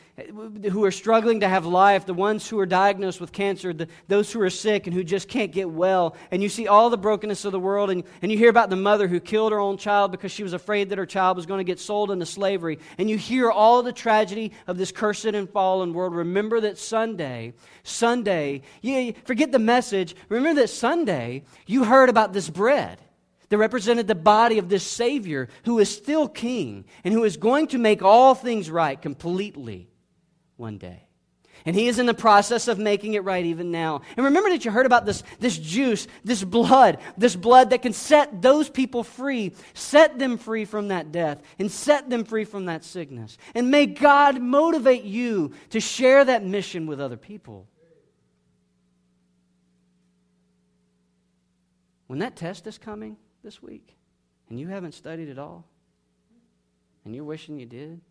who 0.71 0.83
are 0.83 0.91
struggling 0.91 1.39
to 1.39 1.49
have 1.49 1.65
life, 1.65 2.05
the 2.05 2.13
ones 2.13 2.47
who 2.47 2.59
are 2.59 2.67
diagnosed 2.67 3.19
with 3.19 3.31
cancer, 3.31 3.73
the, 3.73 3.87
those 4.07 4.31
who 4.31 4.39
are 4.41 4.49
sick 4.51 4.85
and 4.85 4.93
who 4.93 5.03
just 5.03 5.27
can't 5.27 5.51
get 5.51 5.67
well, 5.71 6.15
and 6.29 6.43
you 6.43 6.49
see 6.49 6.67
all 6.67 6.91
the 6.91 6.99
brokenness 6.99 7.45
of 7.45 7.51
the 7.51 7.59
world, 7.59 7.89
and, 7.89 8.03
and 8.21 8.31
you 8.31 8.37
hear 8.37 8.51
about 8.51 8.69
the 8.69 8.75
mother 8.75 9.07
who 9.07 9.19
killed 9.19 9.51
her 9.51 9.59
own 9.59 9.75
child 9.75 10.11
because 10.11 10.31
she 10.31 10.43
was 10.43 10.53
afraid 10.53 10.89
that 10.89 10.99
her 10.99 11.07
child 11.07 11.35
was 11.35 11.47
going 11.47 11.57
to 11.57 11.63
get 11.63 11.79
sold 11.79 12.11
into 12.11 12.27
slavery, 12.27 12.77
and 12.99 13.09
you 13.09 13.17
hear 13.17 13.49
all 13.49 13.81
the 13.81 13.91
tragedy 13.91 14.51
of 14.67 14.77
this 14.77 14.91
cursed 14.91 15.25
and 15.25 15.49
fallen 15.49 15.95
world, 15.95 16.13
remember 16.13 16.61
that 16.61 16.77
Sunday, 16.77 17.55
Sunday, 17.81 18.61
you, 18.83 19.15
forget 19.25 19.51
the 19.51 19.57
message, 19.57 20.15
remember 20.29 20.61
that 20.61 20.69
Sunday 20.69 21.41
you 21.65 21.85
heard 21.85 22.09
about 22.09 22.33
this 22.33 22.51
bread 22.51 23.01
that 23.51 23.57
represented 23.57 24.07
the 24.07 24.15
body 24.15 24.59
of 24.59 24.69
this 24.69 24.87
Savior 24.87 25.49
who 25.65 25.79
is 25.79 25.93
still 25.93 26.29
King 26.29 26.85
and 27.03 27.13
who 27.13 27.25
is 27.25 27.35
going 27.35 27.67
to 27.67 27.77
make 27.77 28.01
all 28.01 28.33
things 28.33 28.71
right 28.71 28.99
completely 28.99 29.89
one 30.55 30.77
day. 30.77 31.09
And 31.65 31.75
he 31.75 31.89
is 31.89 31.99
in 31.99 32.05
the 32.05 32.13
process 32.13 32.69
of 32.69 32.79
making 32.79 33.13
it 33.13 33.25
right 33.25 33.43
even 33.43 33.69
now. 33.69 34.03
And 34.15 34.25
remember 34.25 34.49
that 34.51 34.63
you 34.63 34.71
heard 34.71 34.85
about 34.85 35.05
this, 35.05 35.21
this 35.41 35.57
juice, 35.57 36.07
this 36.23 36.45
blood, 36.45 36.99
this 37.17 37.35
blood 37.35 37.71
that 37.71 37.81
can 37.81 37.91
set 37.91 38.41
those 38.41 38.69
people 38.69 39.03
free, 39.03 39.53
set 39.73 40.17
them 40.17 40.37
free 40.37 40.63
from 40.63 40.87
that 40.87 41.11
death, 41.11 41.41
and 41.59 41.69
set 41.69 42.09
them 42.09 42.23
free 42.23 42.45
from 42.45 42.67
that 42.67 42.85
sickness. 42.85 43.37
And 43.53 43.69
may 43.69 43.85
God 43.85 44.41
motivate 44.41 45.03
you 45.03 45.51
to 45.71 45.81
share 45.81 46.23
that 46.23 46.45
mission 46.45 46.87
with 46.87 47.01
other 47.01 47.17
people. 47.17 47.67
When 52.07 52.19
that 52.19 52.37
test 52.37 52.65
is 52.65 52.77
coming, 52.77 53.17
this 53.43 53.61
week 53.61 53.95
and 54.49 54.59
you 54.59 54.67
haven't 54.67 54.93
studied 54.93 55.29
at 55.29 55.39
all 55.39 55.65
and 57.05 57.15
you're 57.15 57.23
wishing 57.23 57.59
you 57.59 57.65
did, 57.65 58.01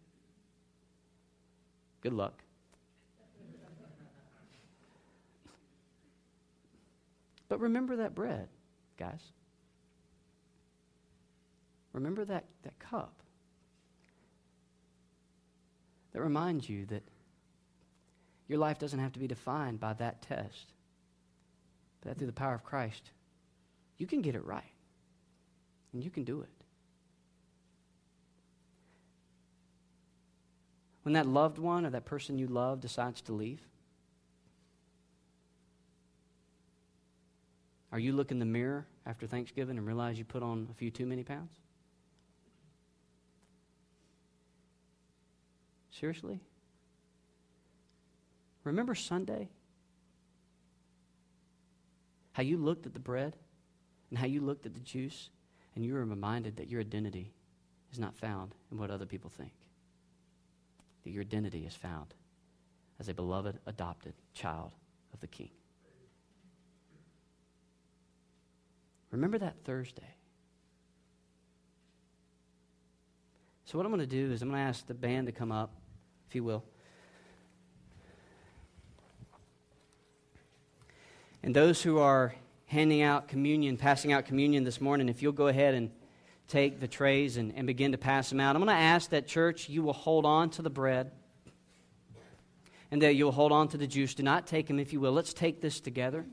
good 2.00 2.12
luck. 2.12 2.42
but 7.48 7.60
remember 7.60 7.96
that 7.96 8.14
bread, 8.14 8.48
guys. 8.96 9.32
Remember 11.92 12.24
that, 12.24 12.44
that 12.62 12.78
cup 12.78 13.20
that 16.12 16.20
reminds 16.20 16.68
you 16.68 16.86
that 16.86 17.02
your 18.48 18.58
life 18.58 18.78
doesn't 18.78 18.98
have 18.98 19.12
to 19.12 19.20
be 19.20 19.26
defined 19.26 19.78
by 19.78 19.92
that 19.94 20.22
test, 20.22 20.72
but 22.00 22.08
that 22.08 22.18
through 22.18 22.26
the 22.26 22.32
power 22.32 22.54
of 22.54 22.64
Christ, 22.64 23.10
you 23.98 24.06
can 24.06 24.22
get 24.22 24.34
it 24.34 24.44
right. 24.44 24.72
And 25.92 26.04
you 26.04 26.10
can 26.10 26.24
do 26.24 26.42
it. 26.42 26.48
When 31.02 31.14
that 31.14 31.26
loved 31.26 31.58
one 31.58 31.86
or 31.86 31.90
that 31.90 32.04
person 32.04 32.38
you 32.38 32.46
love 32.46 32.80
decides 32.80 33.20
to 33.22 33.32
leave, 33.32 33.60
are 37.90 37.98
you 37.98 38.12
look 38.12 38.30
in 38.30 38.38
the 38.38 38.44
mirror 38.44 38.86
after 39.06 39.26
Thanksgiving 39.26 39.78
and 39.78 39.86
realize 39.86 40.18
you 40.18 40.24
put 40.24 40.42
on 40.42 40.68
a 40.70 40.74
few 40.74 40.90
too 40.90 41.06
many 41.06 41.24
pounds? 41.24 41.52
Seriously? 45.90 46.40
Remember 48.64 48.94
Sunday? 48.94 49.48
How 52.32 52.42
you 52.42 52.56
looked 52.56 52.86
at 52.86 52.94
the 52.94 53.00
bread 53.00 53.34
and 54.10 54.18
how 54.18 54.26
you 54.26 54.40
looked 54.40 54.66
at 54.66 54.74
the 54.74 54.80
juice 54.80 55.30
and 55.74 55.84
you 55.84 55.96
are 55.96 56.04
reminded 56.04 56.56
that 56.56 56.68
your 56.68 56.80
identity 56.80 57.32
is 57.92 57.98
not 57.98 58.14
found 58.14 58.54
in 58.70 58.78
what 58.78 58.90
other 58.90 59.06
people 59.06 59.30
think. 59.30 59.52
That 61.04 61.10
your 61.10 61.22
identity 61.22 61.66
is 61.66 61.74
found 61.74 62.14
as 62.98 63.08
a 63.08 63.14
beloved, 63.14 63.58
adopted 63.66 64.14
child 64.34 64.72
of 65.12 65.20
the 65.20 65.26
King. 65.26 65.50
Remember 69.10 69.38
that 69.38 69.56
Thursday. 69.64 70.14
So, 73.64 73.78
what 73.78 73.86
I'm 73.86 73.92
going 73.92 74.00
to 74.00 74.06
do 74.06 74.32
is 74.32 74.42
I'm 74.42 74.48
going 74.48 74.60
to 74.60 74.68
ask 74.68 74.86
the 74.86 74.94
band 74.94 75.26
to 75.26 75.32
come 75.32 75.52
up, 75.52 75.72
if 76.28 76.34
you 76.34 76.44
will. 76.44 76.64
And 81.42 81.54
those 81.54 81.82
who 81.82 81.98
are 81.98 82.34
handing 82.70 83.02
out 83.02 83.26
communion, 83.26 83.76
passing 83.76 84.12
out 84.12 84.24
communion 84.24 84.62
this 84.62 84.80
morning, 84.80 85.08
if 85.08 85.22
you'll 85.22 85.32
go 85.32 85.48
ahead 85.48 85.74
and 85.74 85.90
take 86.46 86.78
the 86.78 86.86
trays 86.86 87.36
and, 87.36 87.52
and 87.56 87.66
begin 87.66 87.90
to 87.90 87.98
pass 87.98 88.30
them 88.30 88.38
out, 88.38 88.54
I'm 88.54 88.62
going 88.62 88.72
to 88.72 88.80
ask 88.80 89.10
that, 89.10 89.26
church, 89.26 89.68
you 89.68 89.82
will 89.82 89.92
hold 89.92 90.24
on 90.24 90.50
to 90.50 90.62
the 90.62 90.70
bread 90.70 91.10
and 92.92 93.02
that 93.02 93.16
you'll 93.16 93.32
hold 93.32 93.50
on 93.50 93.66
to 93.68 93.76
the 93.76 93.88
juice. 93.88 94.14
Do 94.14 94.22
not 94.22 94.46
take 94.46 94.68
them, 94.68 94.78
if 94.78 94.92
you 94.92 95.00
will. 95.00 95.10
Let's 95.10 95.34
take 95.34 95.60
this 95.60 95.80
together 95.80 96.24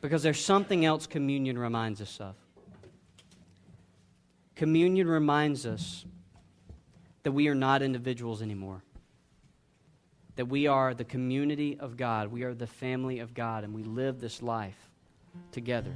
because 0.00 0.24
there's 0.24 0.44
something 0.44 0.84
else 0.84 1.06
communion 1.06 1.56
reminds 1.56 2.00
us 2.00 2.18
of. 2.18 2.34
Communion 4.56 5.06
reminds 5.06 5.64
us 5.64 6.04
that 7.22 7.30
we 7.30 7.46
are 7.46 7.54
not 7.54 7.82
individuals 7.82 8.42
anymore, 8.42 8.82
that 10.34 10.46
we 10.46 10.66
are 10.66 10.92
the 10.92 11.04
community 11.04 11.78
of 11.78 11.96
God, 11.96 12.32
we 12.32 12.42
are 12.42 12.52
the 12.52 12.66
family 12.66 13.20
of 13.20 13.32
God, 13.32 13.62
and 13.62 13.72
we 13.72 13.84
live 13.84 14.20
this 14.20 14.42
life 14.42 14.89
together. 15.52 15.94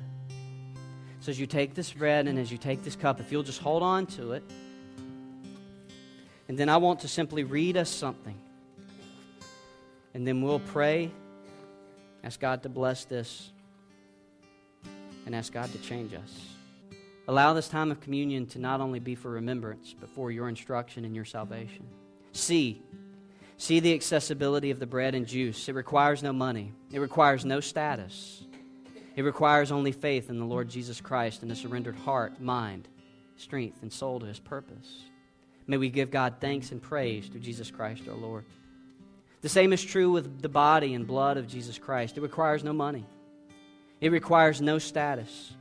So 1.20 1.30
as 1.30 1.40
you 1.40 1.46
take 1.46 1.74
this 1.74 1.92
bread 1.92 2.28
and 2.28 2.38
as 2.38 2.52
you 2.52 2.58
take 2.58 2.82
this 2.82 2.96
cup, 2.96 3.20
if 3.20 3.32
you'll 3.32 3.42
just 3.42 3.60
hold 3.60 3.82
on 3.82 4.06
to 4.06 4.32
it, 4.32 4.42
and 6.48 6.58
then 6.58 6.68
I 6.68 6.76
want 6.76 7.00
to 7.00 7.08
simply 7.08 7.44
read 7.44 7.76
us 7.76 7.88
something. 7.88 8.36
And 10.12 10.26
then 10.26 10.42
we'll 10.42 10.60
pray, 10.60 11.10
ask 12.22 12.38
God 12.38 12.62
to 12.64 12.68
bless 12.68 13.04
this, 13.04 13.50
and 15.26 15.34
ask 15.34 15.52
God 15.52 15.72
to 15.72 15.78
change 15.78 16.14
us. 16.14 16.54
Allow 17.26 17.54
this 17.54 17.68
time 17.68 17.90
of 17.90 18.00
communion 18.00 18.46
to 18.48 18.58
not 18.58 18.80
only 18.80 19.00
be 19.00 19.14
for 19.14 19.30
remembrance, 19.30 19.94
but 19.98 20.10
for 20.10 20.30
your 20.30 20.48
instruction 20.48 21.04
and 21.06 21.16
your 21.16 21.24
salvation. 21.24 21.86
See, 22.32 22.82
see 23.56 23.80
the 23.80 23.94
accessibility 23.94 24.70
of 24.70 24.78
the 24.78 24.86
bread 24.86 25.14
and 25.14 25.26
juice. 25.26 25.68
It 25.68 25.74
requires 25.74 26.22
no 26.22 26.32
money, 26.32 26.72
it 26.92 26.98
requires 26.98 27.44
no 27.44 27.60
status. 27.60 28.43
It 29.16 29.22
requires 29.22 29.70
only 29.70 29.92
faith 29.92 30.28
in 30.28 30.38
the 30.38 30.44
Lord 30.44 30.68
Jesus 30.68 31.00
Christ 31.00 31.42
and 31.42 31.52
a 31.52 31.56
surrendered 31.56 31.96
heart, 31.96 32.40
mind, 32.40 32.88
strength, 33.36 33.82
and 33.82 33.92
soul 33.92 34.20
to 34.20 34.26
his 34.26 34.40
purpose. 34.40 35.04
May 35.66 35.76
we 35.76 35.88
give 35.88 36.10
God 36.10 36.34
thanks 36.40 36.72
and 36.72 36.82
praise 36.82 37.26
through 37.26 37.40
Jesus 37.40 37.70
Christ 37.70 38.02
our 38.08 38.16
Lord. 38.16 38.44
The 39.40 39.48
same 39.48 39.72
is 39.72 39.84
true 39.84 40.10
with 40.10 40.42
the 40.42 40.48
body 40.48 40.94
and 40.94 41.06
blood 41.06 41.36
of 41.36 41.46
Jesus 41.46 41.78
Christ. 41.78 42.16
It 42.16 42.22
requires 42.22 42.64
no 42.64 42.72
money, 42.72 43.06
it 44.00 44.10
requires 44.10 44.60
no 44.60 44.78
status. 44.78 45.54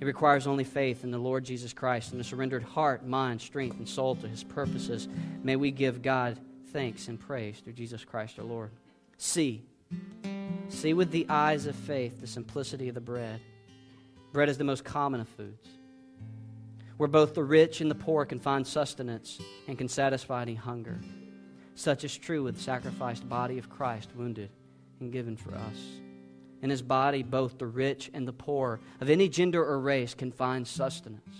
It 0.00 0.04
requires 0.04 0.46
only 0.46 0.64
faith 0.64 1.04
in 1.04 1.10
the 1.10 1.18
Lord 1.18 1.44
Jesus 1.44 1.72
Christ 1.72 2.12
and 2.12 2.20
a 2.20 2.24
surrendered 2.24 2.62
heart, 2.62 3.06
mind, 3.06 3.40
strength, 3.40 3.78
and 3.78 3.88
soul 3.88 4.14
to 4.16 4.28
his 4.28 4.44
purposes. 4.44 5.08
May 5.42 5.56
we 5.56 5.70
give 5.70 6.02
God 6.02 6.38
thanks 6.72 7.08
and 7.08 7.18
praise 7.18 7.58
through 7.58 7.72
Jesus 7.74 8.04
Christ 8.04 8.38
our 8.38 8.44
Lord. 8.44 8.70
See, 9.16 9.62
see 10.68 10.94
with 10.94 11.10
the 11.10 11.26
eyes 11.28 11.66
of 11.66 11.74
faith 11.74 12.20
the 12.20 12.26
simplicity 12.26 12.88
of 12.88 12.94
the 12.94 13.00
bread. 13.00 13.40
Bread 14.32 14.48
is 14.48 14.58
the 14.58 14.64
most 14.64 14.84
common 14.84 15.20
of 15.20 15.28
foods, 15.28 15.68
where 16.96 17.08
both 17.08 17.34
the 17.34 17.44
rich 17.44 17.80
and 17.80 17.90
the 17.90 17.94
poor 17.94 18.24
can 18.24 18.38
find 18.38 18.66
sustenance 18.66 19.40
and 19.66 19.78
can 19.78 19.88
satisfy 19.88 20.42
any 20.42 20.54
hunger. 20.54 21.00
Such 21.74 22.04
is 22.04 22.16
true 22.16 22.42
with 22.42 22.56
the 22.56 22.62
sacrificed 22.62 23.28
body 23.28 23.58
of 23.58 23.70
Christ, 23.70 24.10
wounded 24.16 24.50
and 25.00 25.12
given 25.12 25.36
for 25.36 25.54
us. 25.54 25.78
In 26.60 26.70
his 26.70 26.82
body, 26.82 27.22
both 27.22 27.56
the 27.56 27.66
rich 27.66 28.10
and 28.12 28.26
the 28.26 28.32
poor 28.32 28.80
of 29.00 29.08
any 29.08 29.28
gender 29.28 29.64
or 29.64 29.78
race 29.78 30.12
can 30.12 30.32
find 30.32 30.66
sustenance. 30.66 31.36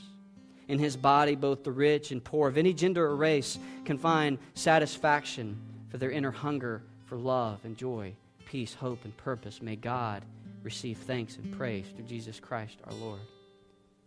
In 0.69 0.79
his 0.79 0.97
body, 0.97 1.35
both 1.35 1.65
the 1.65 1.73
rich 1.73 2.13
and 2.13 2.23
poor 2.23 2.47
of 2.47 2.57
any 2.57 2.73
gender 2.73 3.07
or 3.07 3.17
race 3.17 3.59
can 3.85 3.99
find 3.99 4.39
satisfaction 4.55 5.59
for 5.89 5.99
their 5.99 6.11
inner 6.11 6.31
hunger 6.31 6.83
for 7.07 7.17
love 7.17 7.59
and 7.65 7.77
joy, 7.77 8.15
peace, 8.49 8.75
hope, 8.75 9.05
and 9.05 9.15
purpose. 9.19 9.61
May 9.61 9.77
God 9.77 10.25
receive 10.63 10.97
thanks 10.97 11.37
and 11.37 11.57
praise 11.57 11.85
through 11.95 12.07
Jesus 12.07 12.41
Christ 12.41 12.79
our 12.85 12.95
Lord. 12.95 13.21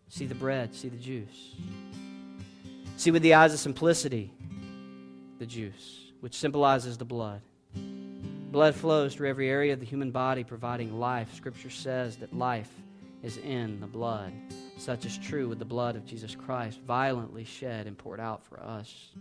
See 0.10 0.26
the 0.26 0.36
bread, 0.36 0.74
see 0.74 0.90
the 0.90 0.98
juice. 0.98 1.54
See 2.98 3.12
with 3.12 3.22
the 3.22 3.36
eyes 3.36 3.54
of 3.54 3.60
simplicity 3.60 4.34
the 5.38 5.46
juice, 5.46 6.12
which 6.22 6.36
symbolizes 6.36 6.98
the 6.98 7.06
blood. 7.06 7.42
Blood 7.76 8.74
flows 8.76 9.14
through 9.14 9.30
every 9.30 9.48
area 9.48 9.74
of 9.74 9.80
the 9.80 9.86
human 9.86 10.10
body, 10.12 10.44
providing 10.44 11.00
life. 11.00 11.34
Scripture 11.36 11.70
says 11.70 12.18
that 12.18 12.36
life 12.36 12.72
is 13.24 13.38
in 13.38 13.80
the 13.80 13.88
blood. 13.88 14.34
Such 14.78 15.06
is 15.06 15.20
true 15.20 15.48
with 15.48 15.60
the 15.60 15.66
blood 15.66 15.96
of 15.96 16.06
Jesus 16.06 16.36
Christ, 16.36 16.80
violently 16.82 17.44
shed 17.46 17.86
and 17.86 17.98
poured 17.98 18.20
out 18.20 18.44
for 18.44 18.60
us. 18.60 19.12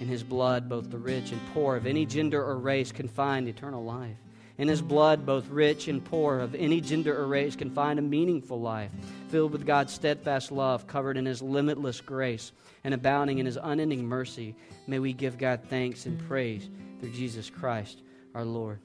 In 0.00 0.08
his 0.08 0.24
blood, 0.24 0.68
both 0.68 0.90
the 0.90 0.98
rich 0.98 1.30
and 1.30 1.40
poor 1.54 1.76
of 1.76 1.86
any 1.86 2.04
gender 2.04 2.44
or 2.44 2.58
race 2.58 2.90
can 2.90 3.06
find 3.06 3.48
eternal 3.48 3.84
life. 3.84 4.16
In 4.58 4.68
his 4.68 4.80
blood, 4.80 5.26
both 5.26 5.48
rich 5.48 5.86
and 5.86 6.02
poor 6.02 6.40
of 6.40 6.54
any 6.54 6.80
gender 6.80 7.16
or 7.18 7.26
race 7.26 7.56
can 7.56 7.70
find 7.70 7.98
a 7.98 8.02
meaningful 8.02 8.60
life, 8.60 8.90
filled 9.28 9.52
with 9.52 9.66
God's 9.66 9.92
steadfast 9.92 10.50
love, 10.50 10.86
covered 10.86 11.18
in 11.18 11.26
his 11.26 11.42
limitless 11.42 12.00
grace, 12.00 12.52
and 12.82 12.94
abounding 12.94 13.38
in 13.38 13.44
his 13.46 13.58
unending 13.62 14.06
mercy. 14.06 14.54
May 14.86 14.98
we 14.98 15.12
give 15.12 15.36
God 15.36 15.60
thanks 15.68 16.06
and 16.06 16.18
praise 16.26 16.70
through 17.00 17.12
Jesus 17.12 17.50
Christ 17.50 18.02
our 18.34 18.44
Lord. 18.44 18.80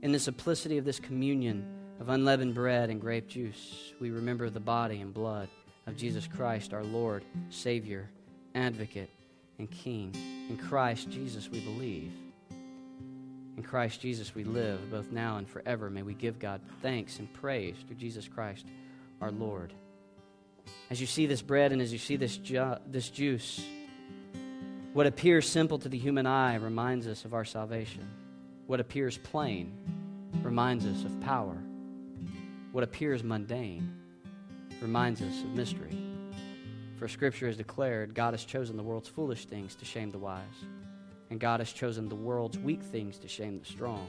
In 0.00 0.12
the 0.12 0.18
simplicity 0.18 0.78
of 0.78 0.84
this 0.84 0.98
communion 0.98 1.64
of 2.00 2.08
unleavened 2.08 2.54
bread 2.54 2.88
and 2.88 3.00
grape 3.00 3.28
juice, 3.28 3.92
we 4.00 4.10
remember 4.10 4.48
the 4.48 4.60
body 4.60 5.00
and 5.00 5.12
blood 5.12 5.48
of 5.86 5.96
Jesus 5.96 6.26
Christ, 6.26 6.72
our 6.72 6.84
Lord, 6.84 7.24
Savior, 7.50 8.08
Advocate, 8.54 9.10
and 9.58 9.70
King. 9.70 10.14
In 10.48 10.56
Christ 10.56 11.10
Jesus 11.10 11.50
we 11.50 11.60
believe. 11.60 12.12
In 13.62 13.68
Christ 13.68 14.00
Jesus 14.00 14.34
we 14.34 14.42
live, 14.42 14.90
both 14.90 15.12
now 15.12 15.36
and 15.36 15.48
forever. 15.48 15.88
May 15.88 16.02
we 16.02 16.14
give 16.14 16.40
God 16.40 16.60
thanks 16.82 17.20
and 17.20 17.32
praise 17.32 17.76
through 17.86 17.94
Jesus 17.94 18.26
Christ, 18.26 18.66
our 19.20 19.30
Lord. 19.30 19.72
As 20.90 21.00
you 21.00 21.06
see 21.06 21.26
this 21.26 21.42
bread 21.42 21.70
and 21.70 21.80
as 21.80 21.92
you 21.92 21.98
see 22.00 22.16
this, 22.16 22.36
ju- 22.38 22.74
this 22.88 23.08
juice, 23.08 23.64
what 24.94 25.06
appears 25.06 25.48
simple 25.48 25.78
to 25.78 25.88
the 25.88 25.96
human 25.96 26.26
eye 26.26 26.56
reminds 26.56 27.06
us 27.06 27.24
of 27.24 27.34
our 27.34 27.44
salvation. 27.44 28.04
What 28.66 28.80
appears 28.80 29.16
plain 29.16 29.72
reminds 30.42 30.84
us 30.84 31.04
of 31.04 31.20
power. 31.20 31.56
What 32.72 32.82
appears 32.82 33.22
mundane 33.22 33.96
reminds 34.80 35.22
us 35.22 35.40
of 35.40 35.54
mystery. 35.54 35.96
For 36.96 37.06
Scripture 37.06 37.46
has 37.46 37.58
declared 37.58 38.12
God 38.12 38.34
has 38.34 38.44
chosen 38.44 38.76
the 38.76 38.82
world's 38.82 39.08
foolish 39.08 39.44
things 39.44 39.76
to 39.76 39.84
shame 39.84 40.10
the 40.10 40.18
wise, 40.18 40.42
and 41.32 41.40
God 41.40 41.60
has 41.60 41.72
chosen 41.72 42.10
the 42.10 42.14
world's 42.14 42.58
weak 42.58 42.82
things 42.82 43.18
to 43.20 43.26
shame 43.26 43.58
the 43.58 43.64
strong. 43.64 44.06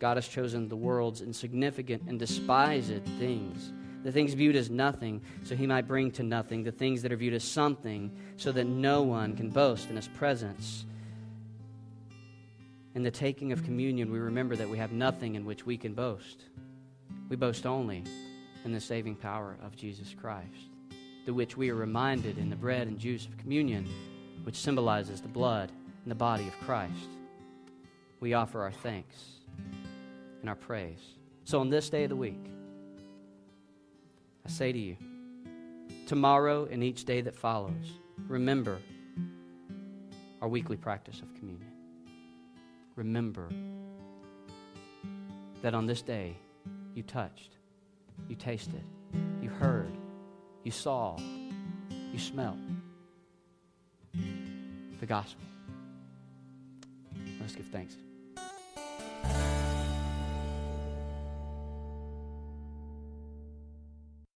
God 0.00 0.16
has 0.16 0.26
chosen 0.26 0.68
the 0.68 0.74
world's 0.76 1.22
insignificant 1.22 2.02
and 2.08 2.18
despised 2.18 3.04
things 3.20 3.72
the 4.02 4.12
things 4.12 4.34
viewed 4.34 4.54
as 4.54 4.70
nothing, 4.70 5.20
so 5.42 5.56
he 5.56 5.66
might 5.66 5.88
bring 5.88 6.12
to 6.12 6.22
nothing 6.22 6.62
the 6.62 6.70
things 6.70 7.02
that 7.02 7.10
are 7.10 7.16
viewed 7.16 7.34
as 7.34 7.42
something, 7.42 8.16
so 8.36 8.52
that 8.52 8.64
no 8.64 9.02
one 9.02 9.34
can 9.34 9.50
boast 9.50 9.90
in 9.90 9.96
his 9.96 10.06
presence. 10.06 10.86
In 12.94 13.02
the 13.02 13.10
taking 13.10 13.50
of 13.50 13.64
communion, 13.64 14.12
we 14.12 14.20
remember 14.20 14.54
that 14.54 14.68
we 14.68 14.78
have 14.78 14.92
nothing 14.92 15.34
in 15.34 15.44
which 15.44 15.66
we 15.66 15.76
can 15.76 15.92
boast. 15.92 16.44
We 17.28 17.34
boast 17.34 17.66
only 17.66 18.04
in 18.64 18.72
the 18.72 18.80
saving 18.80 19.16
power 19.16 19.56
of 19.60 19.74
Jesus 19.74 20.14
Christ, 20.14 20.70
the 21.24 21.34
which 21.34 21.56
we 21.56 21.70
are 21.70 21.74
reminded 21.74 22.38
in 22.38 22.48
the 22.48 22.54
bread 22.54 22.86
and 22.86 23.00
juice 23.00 23.26
of 23.26 23.36
communion, 23.38 23.88
which 24.44 24.54
symbolizes 24.54 25.20
the 25.20 25.26
blood 25.26 25.72
and 26.06 26.10
the 26.12 26.14
body 26.14 26.46
of 26.46 26.54
Christ. 26.60 27.08
We 28.20 28.34
offer 28.34 28.62
our 28.62 28.70
thanks 28.70 29.16
and 30.40 30.48
our 30.48 30.54
praise. 30.54 31.00
So, 31.42 31.58
on 31.58 31.68
this 31.68 31.90
day 31.90 32.04
of 32.04 32.10
the 32.10 32.16
week, 32.16 32.46
I 34.46 34.48
say 34.48 34.70
to 34.70 34.78
you, 34.78 34.96
tomorrow 36.06 36.68
and 36.70 36.84
each 36.84 37.06
day 37.06 37.22
that 37.22 37.34
follows, 37.34 37.98
remember 38.28 38.78
our 40.40 40.46
weekly 40.46 40.76
practice 40.76 41.20
of 41.22 41.34
communion. 41.34 41.72
Remember 42.94 43.48
that 45.62 45.74
on 45.74 45.86
this 45.86 46.02
day 46.02 46.36
you 46.94 47.02
touched, 47.02 47.56
you 48.28 48.36
tasted, 48.36 48.84
you 49.42 49.48
heard, 49.48 49.90
you 50.62 50.70
saw, 50.70 51.18
you 52.12 52.18
smelled 52.20 52.60
the 55.00 55.06
gospel. 55.06 55.42
Let's 57.46 57.54
give 57.54 57.66
thanks. 57.66 58.05